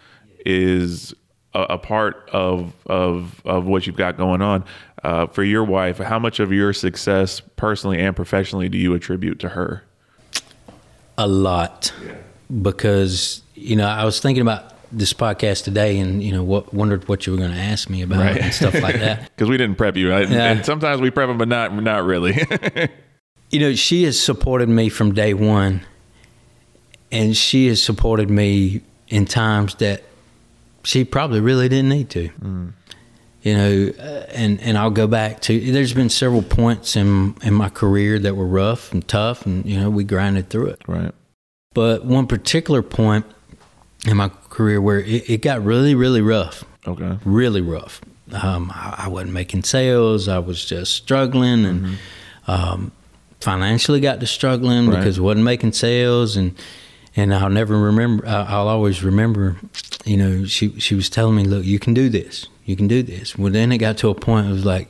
is 0.46 1.14
a, 1.54 1.62
a 1.62 1.78
part 1.78 2.30
of 2.32 2.74
of 2.86 3.42
of 3.46 3.66
what 3.66 3.88
you've 3.88 3.96
got 3.98 4.18
going 4.18 4.42
on. 4.42 4.64
Uh, 5.04 5.26
for 5.28 5.44
your 5.44 5.64
wife, 5.64 5.98
how 5.98 6.20
much 6.20 6.40
of 6.42 6.52
your 6.52 6.74
success 6.74 7.40
personally 7.56 8.00
and 8.00 8.16
professionally 8.16 8.68
do 8.68 8.78
you 8.78 8.94
attribute 8.94 9.40
to 9.40 9.50
her? 9.50 9.84
A 11.18 11.28
lot, 11.28 11.94
because 12.62 13.42
you 13.56 13.76
know 13.76 13.88
I 13.88 14.04
was 14.06 14.20
thinking 14.20 14.42
about 14.42 14.74
this 14.92 15.14
podcast 15.14 15.64
today, 15.64 16.00
and 16.00 16.22
you 16.24 16.32
know 16.32 16.44
what 16.44 16.74
wondered 16.74 17.08
what 17.08 17.26
you 17.26 17.34
were 17.34 17.40
going 17.40 17.52
to 17.52 17.58
ask 17.58 17.90
me 17.90 18.02
about 18.02 18.20
Right. 18.20 18.38
and 18.38 18.54
stuff 18.54 18.74
like 18.82 18.96
that. 19.00 19.30
Because 19.36 19.50
we 19.50 19.58
didn't 19.58 19.78
prep 19.78 19.96
you, 19.96 20.10
right? 20.10 20.28
Yeah. 20.30 20.52
and 20.52 20.66
sometimes 20.66 21.00
we 21.00 21.12
prep 21.12 21.28
them, 21.30 21.38
but 21.38 21.48
not 21.48 21.74
not 21.76 22.04
really. 22.06 22.38
You 23.52 23.60
know, 23.60 23.74
she 23.74 24.04
has 24.04 24.20
supported 24.20 24.70
me 24.70 24.90
from 24.90 25.14
day 25.16 25.34
one, 25.34 25.82
and 27.12 27.36
she 27.36 27.66
has 27.68 27.82
supported 27.82 28.30
me 28.30 28.82
in 29.08 29.26
times 29.26 29.74
that 29.76 30.04
she 30.84 31.04
probably 31.04 31.40
really 31.42 31.70
didn't 31.70 31.90
need 31.90 32.10
to. 32.12 32.30
You 33.42 33.56
know, 33.56 33.94
uh, 33.98 34.26
and 34.34 34.60
and 34.62 34.78
I'll 34.78 34.90
go 34.92 35.08
back 35.08 35.40
to. 35.44 35.72
There's 35.72 35.94
been 35.94 36.10
several 36.10 36.42
points 36.42 36.98
in 36.98 37.36
in 37.42 37.54
my 37.54 37.70
career 37.70 38.20
that 38.20 38.36
were 38.36 38.46
rough 38.46 38.92
and 38.92 39.08
tough, 39.08 39.46
and 39.46 39.66
you 39.66 39.80
know 39.80 39.90
we 39.90 40.04
grinded 40.04 40.50
through 40.50 40.68
it. 40.68 40.82
right. 40.88 41.14
But 41.74 42.04
one 42.04 42.28
particular 42.28 42.82
point 42.82 43.26
in 44.06 44.18
my 44.18 44.30
career 44.50 44.82
where 44.82 45.00
it, 45.00 45.30
it 45.30 45.42
got 45.42 45.64
really, 45.64 45.94
really 45.96 46.22
rough, 46.22 46.64
Okay. 46.88 47.18
really 47.24 47.62
rough. 47.62 48.02
Um, 48.34 48.72
I, 48.76 49.06
I 49.06 49.08
wasn't 49.08 49.34
making 49.34 49.64
sales. 49.64 50.28
I 50.28 50.40
was 50.40 50.66
just 50.66 50.94
struggling, 50.96 51.64
and 51.66 51.98
um, 52.48 52.92
financially 53.40 54.02
got 54.02 54.20
to 54.20 54.28
struggling 54.28 54.90
Right. 54.90 54.98
because 54.98 55.18
I 55.18 55.22
wasn't 55.22 55.46
making 55.46 55.72
sales. 55.74 56.36
And 56.36 56.56
and 57.16 57.34
I'll 57.34 57.50
never 57.50 57.78
remember. 57.78 58.26
I'll 58.28 58.68
always 58.68 59.04
remember. 59.04 59.58
You 60.06 60.18
know, 60.18 60.46
she 60.46 60.80
she 60.80 60.96
was 60.96 61.10
telling 61.10 61.36
me, 61.36 61.44
"Look, 61.44 61.66
you 61.66 61.80
can 61.80 61.94
do 61.94 62.10
this. 62.10 62.48
You 62.66 62.76
can 62.76 62.88
do 62.88 63.04
this." 63.04 63.38
Well, 63.38 63.52
then 63.52 63.72
it 63.72 63.78
got 63.80 63.98
to 64.00 64.10
a 64.10 64.16
point. 64.16 64.48
It 64.48 64.52
was 64.52 64.66
like, 64.66 64.90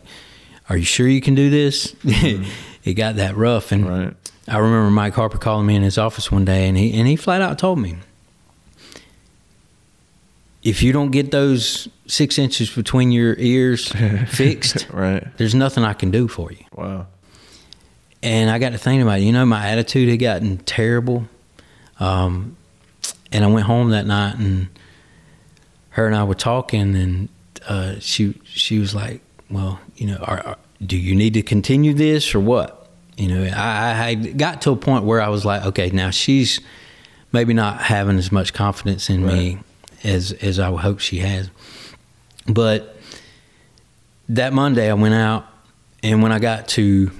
"Are 0.69 0.77
you 0.77 0.85
sure 0.85 1.07
you 1.07 1.21
can 1.21 1.35
do 1.35 1.49
this?" 1.49 1.93
Mm-hmm. 2.03 2.43
it 2.83 2.93
got 2.93 3.15
that 3.15 3.35
rough, 3.35 3.71
and 3.71 3.87
Right. 3.87 4.13
I 4.47 4.57
remember 4.57 4.89
Mike 4.89 5.13
Harper 5.13 5.37
calling 5.37 5.65
me 5.67 5.75
in 5.75 5.83
his 5.83 5.97
office 5.97 6.31
one 6.31 6.45
day, 6.45 6.67
and 6.67 6.77
he 6.77 6.93
and 6.97 7.07
he 7.07 7.15
flat 7.15 7.41
out 7.41 7.57
told 7.59 7.79
me, 7.79 7.97
"If 10.63 10.83
you 10.83 10.91
don't 10.91 11.11
get 11.11 11.31
those 11.31 11.87
six 12.07 12.37
inches 12.37 12.69
between 12.69 13.11
your 13.11 13.35
ears 13.37 13.87
fixed, 14.27 14.87
Right. 14.91 15.25
there's 15.37 15.55
nothing 15.55 15.83
I 15.83 15.93
can 15.93 16.11
do 16.11 16.27
for 16.27 16.51
you." 16.51 16.65
Wow. 16.75 17.07
And 18.21 18.49
I 18.49 18.59
got 18.59 18.71
to 18.71 18.77
thinking 18.77 19.01
about 19.01 19.19
it. 19.19 19.23
You 19.23 19.31
know, 19.31 19.45
my 19.45 19.67
attitude 19.69 20.09
had 20.09 20.19
gotten 20.19 20.57
terrible, 20.59 21.27
um, 21.99 22.55
and 23.31 23.43
I 23.43 23.47
went 23.47 23.65
home 23.65 23.91
that 23.91 24.05
night, 24.05 24.37
and 24.37 24.69
her 25.91 26.07
and 26.07 26.15
I 26.15 26.23
were 26.23 26.35
talking, 26.35 26.95
and 26.95 27.29
uh, 27.67 27.99
she 27.99 28.39
she 28.43 28.79
was 28.79 28.95
like, 28.95 29.21
"Well, 29.49 29.79
you 29.95 30.07
know, 30.07 30.17
are, 30.17 30.39
are, 30.39 30.57
do 30.83 30.97
you 30.97 31.15
need 31.15 31.33
to 31.35 31.41
continue 31.41 31.93
this 31.93 32.33
or 32.33 32.39
what?" 32.39 32.87
You 33.17 33.27
know, 33.27 33.43
I, 33.43 33.91
I 33.91 33.93
had 33.93 34.37
got 34.37 34.61
to 34.63 34.71
a 34.71 34.75
point 34.75 35.03
where 35.03 35.21
I 35.21 35.29
was 35.29 35.45
like, 35.45 35.65
"Okay, 35.65 35.89
now 35.89 36.09
she's 36.09 36.59
maybe 37.31 37.53
not 37.53 37.81
having 37.81 38.17
as 38.17 38.31
much 38.31 38.53
confidence 38.53 39.09
in 39.09 39.25
me 39.25 39.59
as 40.03 40.31
as 40.31 40.59
I 40.59 40.69
would 40.69 40.81
hope 40.81 40.99
she 40.99 41.19
has." 41.19 41.49
But 42.47 42.97
that 44.29 44.53
Monday, 44.53 44.89
I 44.89 44.93
went 44.93 45.15
out, 45.15 45.45
and 46.01 46.23
when 46.23 46.31
I 46.31 46.39
got 46.39 46.67
to 46.69 47.11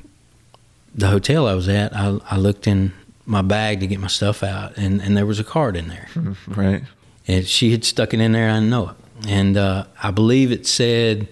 the 0.96 1.08
hotel 1.08 1.48
I 1.48 1.54
was 1.54 1.68
at, 1.68 1.96
I, 1.96 2.18
I 2.30 2.38
looked 2.38 2.66
in 2.66 2.94
my 3.30 3.42
bag 3.44 3.80
to 3.82 3.88
get 3.88 4.00
my 4.00 4.08
stuff 4.08 4.44
out, 4.44 4.76
and, 4.78 5.02
and 5.02 5.16
there 5.16 5.26
was 5.26 5.40
a 5.40 5.44
card 5.44 5.78
in 5.78 5.88
there. 5.88 6.08
Right. 6.48 6.84
And 7.28 7.46
she 7.46 7.72
had 7.72 7.86
stuck 7.86 8.14
it 8.14 8.20
in 8.20 8.32
there, 8.32 8.50
I 8.50 8.56
didn't 8.56 8.70
know 8.72 8.90
it. 8.90 8.96
And 9.28 9.56
uh, 9.56 9.86
I 10.02 10.12
believe 10.12 10.52
it 10.52 10.66
said, 10.66 11.28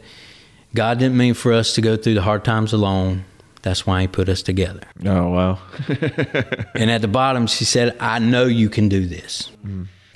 God 0.76 1.00
didn't 1.00 1.18
mean 1.18 1.34
for 1.34 1.54
us 1.54 1.74
to 1.74 1.82
go 1.82 1.98
through 1.98 2.14
the 2.14 2.22
hard 2.22 2.44
times 2.46 2.72
alone. 2.74 3.26
That's 3.64 3.86
why 3.88 4.02
He 4.02 4.08
put 4.08 4.30
us 4.30 4.42
together. 4.44 4.82
Oh 5.06 5.30
wow. 5.30 5.60
And 6.76 6.92
at 6.92 7.02
the 7.02 7.08
bottom, 7.08 7.48
she 7.48 7.66
said, 7.66 7.98
I 8.00 8.20
know 8.20 8.46
you 8.46 8.70
can 8.70 8.88
do 8.90 9.06
this. 9.08 9.50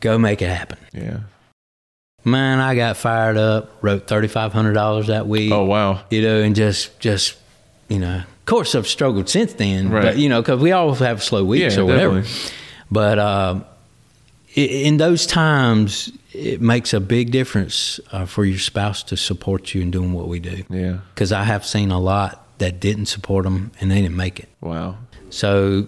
Go 0.02 0.18
make 0.20 0.42
it 0.42 0.50
happen. 0.50 0.78
yeah. 0.94 1.22
Man, 2.24 2.60
I 2.60 2.76
got 2.76 2.98
fired 2.98 3.36
up, 3.38 3.72
wrote 3.82 4.06
$3,500 4.06 5.08
that 5.08 5.26
week. 5.28 5.52
Oh 5.52 5.64
wow. 5.64 6.04
you 6.12 6.22
know, 6.22 6.42
and 6.42 6.56
just 6.56 7.00
just 7.00 7.36
you 7.90 7.98
know, 7.98 8.22
of 8.42 8.46
course 8.46 8.76
I've 8.76 8.88
struggled 8.88 9.30
since 9.30 9.54
then, 9.54 9.90
Right. 9.90 10.04
but 10.04 10.18
you 10.18 10.28
know, 10.30 10.42
because 10.42 10.60
we 10.62 10.72
all 10.72 10.94
have 10.96 11.24
slow 11.24 11.44
weeks 11.44 11.76
Yeah, 11.76 11.82
or 11.82 11.86
whatever. 11.86 12.22
definitely. 12.22 12.52
But 12.92 13.20
uh, 13.20 13.60
in 14.56 14.98
those 14.98 15.26
times, 15.26 16.12
it 16.34 16.62
makes 16.62 16.94
a 16.94 17.00
big 17.00 17.32
difference 17.32 18.00
uh, 18.12 18.26
for 18.26 18.44
your 18.46 18.60
spouse 18.60 19.04
to 19.04 19.16
support 19.18 19.74
you 19.74 19.82
in 19.82 19.92
doing 19.92 20.12
what 20.14 20.28
we 20.28 20.40
do. 20.40 20.64
Yeah. 20.70 20.98
Because 21.14 21.32
I 21.32 21.44
have 21.44 21.66
seen 21.66 21.92
a 21.92 22.00
lot 22.00 22.46
that 22.58 22.80
didn't 22.80 23.06
support 23.06 23.44
them 23.46 23.72
and 23.80 23.90
they 23.90 24.02
didn't 24.02 24.18
make 24.18 24.40
it. 24.40 24.50
Wow. 24.60 24.98
So 25.30 25.88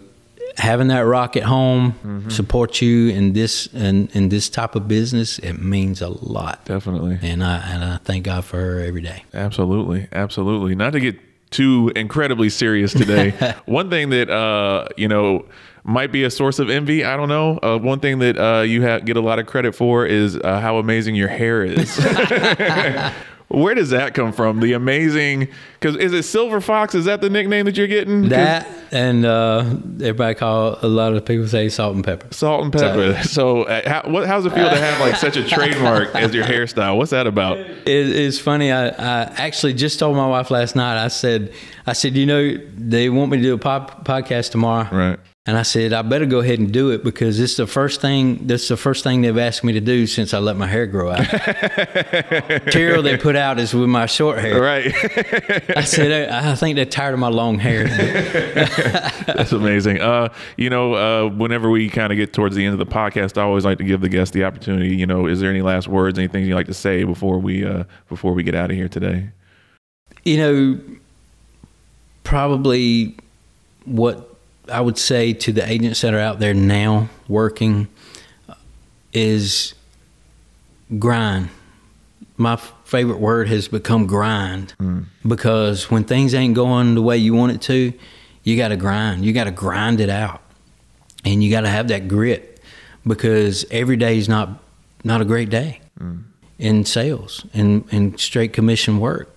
having 0.57 0.87
that 0.89 1.01
rock 1.01 1.35
at 1.35 1.43
home 1.43 1.93
Mm-hmm. 2.05 2.29
support 2.29 2.81
you 2.81 3.09
in 3.09 3.33
this 3.33 3.67
in, 3.73 4.07
in 4.13 4.29
this 4.29 4.49
type 4.49 4.75
of 4.75 4.87
business, 4.87 5.39
it 5.39 5.59
means 5.59 6.01
a 6.01 6.09
lot. 6.09 6.63
Definitely. 6.65 7.17
And 7.21 7.43
I 7.43 7.57
and 7.57 7.83
I 7.83 7.97
thank 7.97 8.23
God 8.25 8.45
for 8.45 8.57
her 8.57 8.79
every 8.79 9.01
day. 9.01 9.23
Absolutely, 9.33 10.07
absolutely. 10.13 10.75
Not 10.75 10.91
to 10.93 10.99
get 10.99 11.15
too 11.53 11.91
incredibly 11.95 12.49
serious 12.49 12.91
today. 12.91 13.55
one 13.65 13.89
thing 13.89 14.09
that 14.09 14.29
uh, 14.29 14.87
you 14.97 15.07
know 15.07 15.45
might 15.85 16.11
be 16.11 16.23
a 16.23 16.29
source 16.29 16.59
of 16.59 16.69
envy. 16.69 17.03
I 17.05 17.15
don't 17.15 17.29
know. 17.29 17.59
Uh, 17.61 17.77
one 17.77 17.99
thing 17.99 18.19
that 18.19 18.37
uh, 18.37 18.61
you 18.61 18.81
have, 18.83 19.05
get 19.05 19.17
a 19.17 19.21
lot 19.21 19.39
of 19.39 19.45
credit 19.45 19.75
for 19.75 20.05
is 20.05 20.37
uh, 20.37 20.59
how 20.59 20.77
amazing 20.77 21.15
your 21.15 21.27
hair 21.27 21.63
is. 21.63 21.97
Where 23.53 23.75
does 23.75 23.91
that 23.91 24.15
come 24.15 24.33
from? 24.33 24.61
The 24.61 24.73
amazing 24.73 25.47
because 25.79 25.95
is 25.97 26.11
it 26.11 26.23
Silver 26.23 26.59
Fox? 26.59 26.95
Is 26.95 27.05
that 27.05 27.21
the 27.21 27.29
nickname 27.29 27.65
that 27.65 27.77
you're 27.77 27.85
getting? 27.85 28.29
That 28.29 28.67
and 28.91 29.25
uh, 29.25 29.75
everybody 30.01 30.33
call 30.33 30.79
a 30.81 30.87
lot 30.87 31.13
of 31.13 31.23
people 31.23 31.47
say 31.47 31.69
salt 31.69 31.93
and 31.95 32.03
pepper. 32.03 32.33
Salt 32.33 32.63
and 32.63 32.73
pepper. 32.73 33.21
So, 33.23 33.63
uh, 33.63 33.87
how, 33.87 34.09
what, 34.09 34.27
how's 34.27 34.45
it 34.45 34.53
feel 34.53 34.69
to 34.69 34.75
have 34.75 34.99
like 34.99 35.15
such 35.15 35.37
a 35.37 35.47
trademark 35.47 36.15
as 36.15 36.33
your 36.33 36.45
hairstyle? 36.45 36.97
What's 36.97 37.11
that 37.11 37.27
about? 37.27 37.57
It, 37.57 37.87
it's 37.87 38.39
funny. 38.39 38.71
I, 38.71 38.87
I 38.87 39.21
actually 39.37 39.73
just 39.73 39.99
told 39.99 40.15
my 40.15 40.27
wife 40.27 40.49
last 40.51 40.75
night. 40.75 41.03
I 41.03 41.07
said, 41.07 41.53
I 41.85 41.93
said, 41.93 42.15
you 42.15 42.25
know, 42.25 42.57
they 42.75 43.09
want 43.09 43.31
me 43.31 43.37
to 43.37 43.43
do 43.43 43.53
a 43.53 43.57
pop, 43.57 44.05
podcast 44.05 44.51
tomorrow. 44.51 44.87
Right. 44.91 45.19
And 45.45 45.57
I 45.57 45.63
said, 45.63 45.91
I 45.91 46.03
better 46.03 46.25
go 46.25 46.39
ahead 46.39 46.59
and 46.59 46.71
do 46.71 46.91
it 46.91 47.03
because 47.03 47.37
it's 47.37 47.57
the 47.57 47.67
first 47.67 47.99
thing. 47.99 48.47
That's 48.47 48.69
the 48.69 48.77
first 48.77 49.03
thing 49.03 49.21
they've 49.21 49.37
asked 49.37 49.61
me 49.61 49.73
to 49.73 49.81
do 49.81 50.07
since 50.07 50.33
I 50.33 50.39
let 50.39 50.55
my 50.55 50.67
hair 50.67 50.87
grow 50.87 51.11
out. 51.11 51.19
Material 52.65 53.03
they 53.03 53.17
put 53.17 53.35
out 53.35 53.59
is 53.59 53.73
with 53.73 53.89
my 53.89 54.05
short 54.05 54.39
hair. 54.39 54.61
Right. 54.61 54.85
I 55.75 55.83
said, 55.83 56.29
I 56.29 56.55
think 56.55 56.77
they're 56.77 56.85
tired 56.85 57.13
of 57.13 57.19
my 57.19 57.27
long 57.27 57.59
hair. 57.59 57.83
That's 59.27 59.51
amazing. 59.51 59.99
Uh, 59.99 60.29
you 60.55 60.69
know, 60.69 60.93
uh, 60.93 61.29
whenever 61.29 61.69
we 61.69 61.89
kind 61.89 62.13
of 62.13 62.17
get 62.17 62.31
towards 62.31 62.55
the 62.55 62.63
end 62.63 62.71
of 62.71 62.79
the 62.79 62.89
podcast, 62.89 63.37
I 63.37 63.41
always 63.41 63.65
like 63.65 63.79
to 63.79 63.83
give 63.83 63.99
the 63.99 64.07
guest 64.07 64.31
the 64.31 64.45
opportunity. 64.45 64.95
You 64.95 65.07
know, 65.07 65.27
is 65.27 65.41
there 65.41 65.49
any 65.49 65.61
last 65.61 65.89
words, 65.89 66.17
anything 66.17 66.45
you 66.45 66.55
like 66.55 66.67
to 66.67 66.73
say 66.73 67.03
before 67.03 67.37
we 67.37 67.65
uh, 67.65 67.83
before 68.07 68.31
we 68.31 68.43
get 68.43 68.55
out 68.55 68.71
of 68.71 68.77
here 68.77 68.87
today? 68.87 69.27
You 70.23 70.37
know, 70.37 70.79
probably 72.23 73.17
what 73.83 74.32
I 74.71 74.81
would 74.81 74.97
say 74.97 75.33
to 75.33 75.51
the 75.51 75.69
agents 75.69 76.01
that 76.01 76.13
are 76.13 76.19
out 76.19 76.39
there 76.39 76.53
now 76.53 77.09
working 77.27 77.87
is 79.11 79.73
grind. 80.99 81.49
My 82.37 82.55
favorite 82.55 83.19
word 83.19 83.47
has 83.49 83.67
become 83.67 84.07
grind 84.07 84.73
mm. 84.79 85.05
because 85.27 85.91
when 85.91 86.03
things 86.03 86.33
ain't 86.33 86.55
going 86.55 86.95
the 86.95 87.01
way 87.01 87.17
you 87.17 87.33
want 87.33 87.51
it 87.51 87.61
to, 87.63 87.93
you 88.43 88.57
got 88.57 88.69
to 88.69 88.77
grind. 88.77 89.23
You 89.23 89.33
got 89.33 89.45
to 89.45 89.51
grind 89.51 89.99
it 89.99 90.09
out, 90.09 90.41
and 91.23 91.43
you 91.43 91.51
got 91.51 91.61
to 91.61 91.69
have 91.69 91.87
that 91.89 92.07
grit 92.07 92.61
because 93.05 93.65
every 93.71 93.97
day 93.97 94.17
is 94.17 94.27
not 94.27 94.49
not 95.03 95.21
a 95.21 95.25
great 95.25 95.49
day 95.49 95.81
mm. 95.99 96.23
in 96.57 96.85
sales 96.85 97.45
and 97.53 97.85
in 97.91 98.17
straight 98.17 98.53
commission 98.53 98.99
work. 98.99 99.29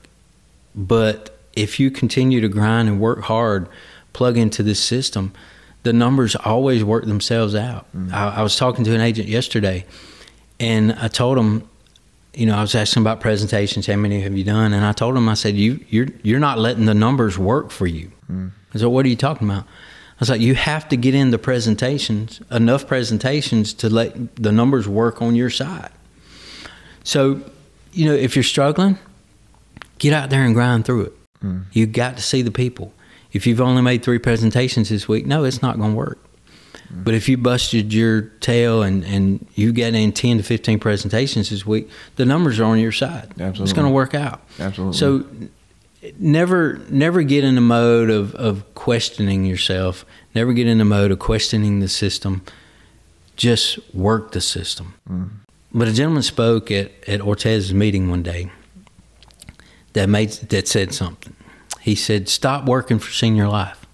But 0.74 1.38
if 1.54 1.80
you 1.80 1.90
continue 1.90 2.40
to 2.40 2.48
grind 2.48 2.88
and 2.88 3.00
work 3.00 3.22
hard 3.22 3.68
plug 4.16 4.38
into 4.38 4.62
this 4.62 4.82
system, 4.82 5.30
the 5.82 5.92
numbers 5.92 6.34
always 6.36 6.82
work 6.82 7.04
themselves 7.04 7.54
out. 7.54 7.84
Mm-hmm. 7.94 8.14
I, 8.14 8.36
I, 8.38 8.42
was 8.42 8.56
talking 8.56 8.82
to 8.86 8.94
an 8.94 9.02
agent 9.02 9.28
yesterday, 9.28 9.84
and 10.58 10.94
I 10.94 11.08
told 11.08 11.36
him, 11.36 11.68
you 12.32 12.46
know, 12.46 12.56
I 12.56 12.62
was 12.62 12.74
asking 12.74 13.02
about 13.02 13.20
presentations. 13.20 13.86
How 13.86 13.96
many 13.96 14.22
have 14.22 14.34
you 14.34 14.42
done? 14.42 14.72
And 14.72 14.86
I 14.86 14.92
told 14.92 15.18
him, 15.18 15.28
I 15.28 15.34
said, 15.34 15.54
you 15.54 15.84
you're 15.90 16.08
you're 16.22 16.40
not 16.40 16.58
letting 16.58 16.86
the 16.86 16.94
numbers 16.94 17.38
work 17.38 17.70
for 17.70 17.86
you. 17.86 18.10
Mm-hmm. 18.32 18.48
I 18.74 18.78
said, 18.78 18.86
what 18.86 19.04
are 19.04 19.08
you 19.10 19.16
talking 19.16 19.48
about? 19.48 19.64
I 19.64 20.20
was 20.20 20.30
like, 20.30 20.40
you 20.40 20.54
have 20.54 20.88
to 20.88 20.96
get 20.96 21.14
in 21.14 21.30
the 21.30 21.38
presentations, 21.38 22.40
enough 22.50 22.86
presentations 22.86 23.74
to 23.74 23.90
let 23.90 24.36
the 24.36 24.50
numbers 24.50 24.88
work 24.88 25.20
on 25.20 25.34
your 25.34 25.50
side. 25.50 25.92
So, 27.04 27.42
you 27.92 28.06
know, 28.06 28.14
if 28.14 28.34
you're 28.34 28.42
struggling, 28.42 28.98
get 29.98 30.14
out 30.14 30.30
there 30.30 30.42
and 30.42 30.54
grind 30.54 30.86
through 30.86 31.02
it. 31.02 31.12
Mm. 31.44 31.64
You 31.72 31.86
got 31.86 32.16
to 32.16 32.22
see 32.22 32.40
the 32.40 32.50
people. 32.50 32.94
If 33.36 33.46
you've 33.46 33.60
only 33.60 33.82
made 33.82 34.02
three 34.02 34.18
presentations 34.18 34.88
this 34.88 35.06
week, 35.06 35.26
no, 35.26 35.44
it's 35.44 35.62
not 35.62 35.78
going 35.78 35.92
to 35.92 35.96
work. 35.96 36.18
Mm-hmm. 36.74 37.02
But 37.02 37.14
if 37.14 37.28
you 37.28 37.36
busted 37.36 37.92
your 37.92 38.22
tail 38.22 38.82
and, 38.82 39.04
and 39.04 39.46
you 39.54 39.72
get 39.72 39.94
in 39.94 40.12
10 40.12 40.38
to 40.38 40.42
15 40.42 40.78
presentations 40.78 41.50
this 41.50 41.66
week, 41.66 41.88
the 42.16 42.24
numbers 42.24 42.58
are 42.58 42.64
on 42.64 42.78
your 42.78 42.92
side. 42.92 43.28
Absolutely. 43.32 43.64
It's 43.64 43.72
going 43.72 43.86
to 43.86 43.92
work 43.92 44.14
out. 44.14 44.40
Absolutely. 44.58 44.96
So 44.96 45.26
never 46.18 46.78
never 46.88 47.22
get 47.22 47.44
in 47.44 47.54
the 47.54 47.60
mode 47.60 48.10
of, 48.10 48.34
of 48.34 48.74
questioning 48.74 49.44
yourself. 49.44 50.04
Never 50.34 50.52
get 50.52 50.66
in 50.66 50.78
the 50.78 50.84
mode 50.84 51.10
of 51.10 51.18
questioning 51.18 51.80
the 51.80 51.88
system. 51.88 52.42
Just 53.36 53.78
work 53.94 54.32
the 54.32 54.40
system. 54.40 54.94
Mm. 55.10 55.30
But 55.74 55.88
a 55.88 55.92
gentleman 55.92 56.22
spoke 56.22 56.70
at, 56.70 56.90
at 57.06 57.20
Ortez's 57.20 57.74
meeting 57.74 58.08
one 58.08 58.22
day 58.22 58.50
that 59.92 60.08
made 60.08 60.30
that 60.30 60.68
said 60.68 60.94
something. 60.94 61.35
He 61.86 61.94
said, 61.94 62.28
Stop 62.28 62.64
working 62.64 62.98
for 62.98 63.12
Senior 63.12 63.46
Life. 63.46 63.86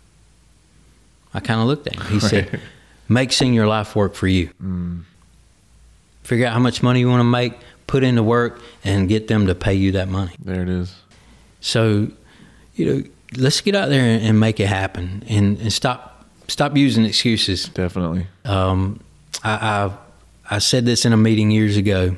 I 1.35 1.41
kind 1.41 1.61
of 1.61 1.67
looked 1.67 1.87
at 1.89 1.97
him. 1.97 2.07
He 2.07 2.15
right. 2.15 2.23
said, 2.23 2.61
Make 3.07 3.33
Senior 3.33 3.67
Life 3.67 3.95
work 3.95 4.15
for 4.15 4.27
you. 4.27 4.49
Mm. 4.63 5.03
Figure 6.23 6.47
out 6.47 6.55
how 6.55 6.59
much 6.59 6.83
money 6.83 7.01
you 7.01 7.09
want 7.11 7.21
to 7.21 7.25
make, 7.25 7.53
put 7.87 8.03
into 8.03 8.23
work, 8.23 8.63
and 8.83 9.11
get 9.11 9.29
them 9.29 9.47
to 9.47 9.55
pay 9.55 9.75
you 9.75 9.93
that 9.93 10.09
money. 10.09 10.33
There 10.43 10.63
it 10.63 10.71
is. 10.71 10.95
So, 11.61 12.09
you 12.77 12.87
know, 12.87 13.03
let's 13.37 13.61
get 13.61 13.75
out 13.75 13.91
there 13.91 14.19
and, 14.23 14.41
make 14.41 14.59
it 14.59 14.69
happen 14.69 15.23
and, 15.29 15.59
and 15.59 15.71
stop 15.71 16.25
stop 16.49 16.75
using 16.75 17.05
excuses. 17.05 17.69
Definitely. 17.69 18.27
Um, 18.47 19.01
I, 19.45 19.51
I 19.53 20.57
I 20.57 20.59
said 20.61 20.87
this 20.87 21.05
in 21.05 21.13
a 21.13 21.19
meeting 21.19 21.51
years 21.51 21.77
ago. 21.77 22.17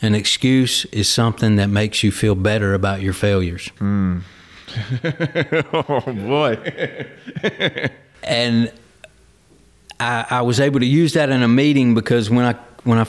An 0.00 0.14
excuse 0.14 0.84
is 0.86 1.08
something 1.08 1.56
that 1.56 1.70
makes 1.70 2.04
you 2.04 2.12
feel 2.12 2.36
better 2.36 2.72
about 2.72 3.02
your 3.02 3.12
failures. 3.12 3.68
Mm. 3.80 4.22
oh 5.72 6.00
boy. 6.06 6.58
and 8.22 8.72
I, 10.00 10.26
I, 10.30 10.42
was 10.42 10.60
able 10.60 10.80
to 10.80 10.86
use 10.86 11.12
that 11.14 11.30
in 11.30 11.42
a 11.42 11.48
meeting 11.48 11.94
because 11.94 12.30
when 12.30 12.44
I 12.44 12.54
when 12.84 12.98
I 12.98 13.06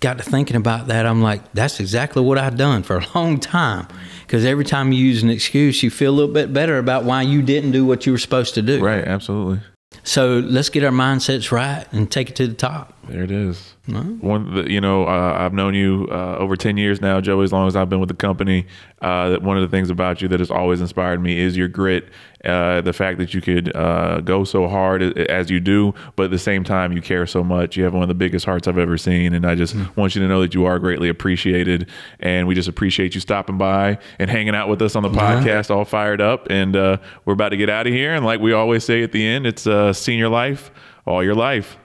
got 0.00 0.18
to 0.18 0.24
thinking 0.24 0.56
about 0.56 0.88
that, 0.88 1.06
I'm 1.06 1.22
like, 1.22 1.52
that's 1.52 1.80
exactly 1.80 2.22
what 2.22 2.38
I've 2.38 2.56
done 2.56 2.82
for 2.82 2.98
a 2.98 3.06
long 3.14 3.40
time. 3.40 3.86
Because 4.26 4.44
every 4.44 4.64
time 4.64 4.92
you 4.92 5.04
use 5.04 5.22
an 5.22 5.30
excuse, 5.30 5.82
you 5.82 5.90
feel 5.90 6.12
a 6.12 6.16
little 6.16 6.34
bit 6.34 6.52
better 6.52 6.78
about 6.78 7.04
why 7.04 7.22
you 7.22 7.42
didn't 7.42 7.70
do 7.70 7.84
what 7.84 8.06
you 8.06 8.12
were 8.12 8.18
supposed 8.18 8.54
to 8.54 8.62
do. 8.62 8.84
Right, 8.84 9.04
absolutely. 9.04 9.60
So 10.02 10.38
let's 10.38 10.68
get 10.68 10.84
our 10.84 10.90
mindsets 10.90 11.50
right 11.50 11.86
and 11.92 12.10
take 12.10 12.30
it 12.30 12.36
to 12.36 12.46
the 12.46 12.54
top. 12.54 12.95
There 13.08 13.22
it 13.22 13.30
is. 13.30 13.76
One, 14.20 14.54
the, 14.54 14.70
you 14.70 14.80
know, 14.80 15.04
uh, 15.06 15.36
I've 15.38 15.52
known 15.52 15.74
you 15.74 16.08
uh, 16.10 16.36
over 16.38 16.56
ten 16.56 16.76
years 16.76 17.00
now, 17.00 17.20
Joey. 17.20 17.44
As 17.44 17.52
long 17.52 17.68
as 17.68 17.76
I've 17.76 17.88
been 17.88 18.00
with 18.00 18.08
the 18.08 18.16
company, 18.16 18.66
uh, 19.00 19.30
that 19.30 19.42
one 19.42 19.56
of 19.56 19.62
the 19.62 19.68
things 19.68 19.90
about 19.90 20.20
you 20.20 20.28
that 20.28 20.40
has 20.40 20.50
always 20.50 20.80
inspired 20.80 21.22
me 21.22 21.38
is 21.38 21.56
your 21.56 21.68
grit. 21.68 22.08
Uh, 22.44 22.80
the 22.80 22.92
fact 22.92 23.18
that 23.18 23.34
you 23.34 23.40
could 23.40 23.74
uh, 23.74 24.20
go 24.20 24.44
so 24.44 24.68
hard 24.68 25.02
as 25.02 25.50
you 25.50 25.58
do, 25.58 25.94
but 26.14 26.24
at 26.24 26.30
the 26.30 26.38
same 26.38 26.62
time 26.62 26.92
you 26.92 27.00
care 27.00 27.26
so 27.26 27.42
much. 27.42 27.76
You 27.76 27.84
have 27.84 27.92
one 27.92 28.02
of 28.02 28.08
the 28.08 28.14
biggest 28.14 28.44
hearts 28.44 28.68
I've 28.68 28.78
ever 28.78 28.98
seen, 28.98 29.34
and 29.34 29.46
I 29.46 29.54
just 29.54 29.74
mm-hmm. 29.74 30.00
want 30.00 30.14
you 30.14 30.22
to 30.22 30.28
know 30.28 30.40
that 30.40 30.54
you 30.54 30.64
are 30.64 30.78
greatly 30.78 31.08
appreciated. 31.08 31.88
And 32.20 32.46
we 32.46 32.54
just 32.54 32.68
appreciate 32.68 33.14
you 33.14 33.20
stopping 33.20 33.58
by 33.58 33.98
and 34.18 34.30
hanging 34.30 34.54
out 34.54 34.68
with 34.68 34.82
us 34.82 34.96
on 34.96 35.02
the 35.02 35.10
podcast, 35.10 35.70
all 35.70 35.84
fired 35.84 36.20
up. 36.20 36.48
And 36.50 36.76
uh, 36.76 36.98
we're 37.24 37.34
about 37.34 37.50
to 37.50 37.56
get 37.56 37.70
out 37.70 37.86
of 37.86 37.92
here. 37.92 38.14
And 38.14 38.24
like 38.24 38.40
we 38.40 38.52
always 38.52 38.84
say 38.84 39.02
at 39.02 39.12
the 39.12 39.26
end, 39.26 39.46
it's 39.46 39.66
senior 39.98 40.28
life 40.28 40.70
all 41.06 41.22
your 41.22 41.34
life. 41.34 41.78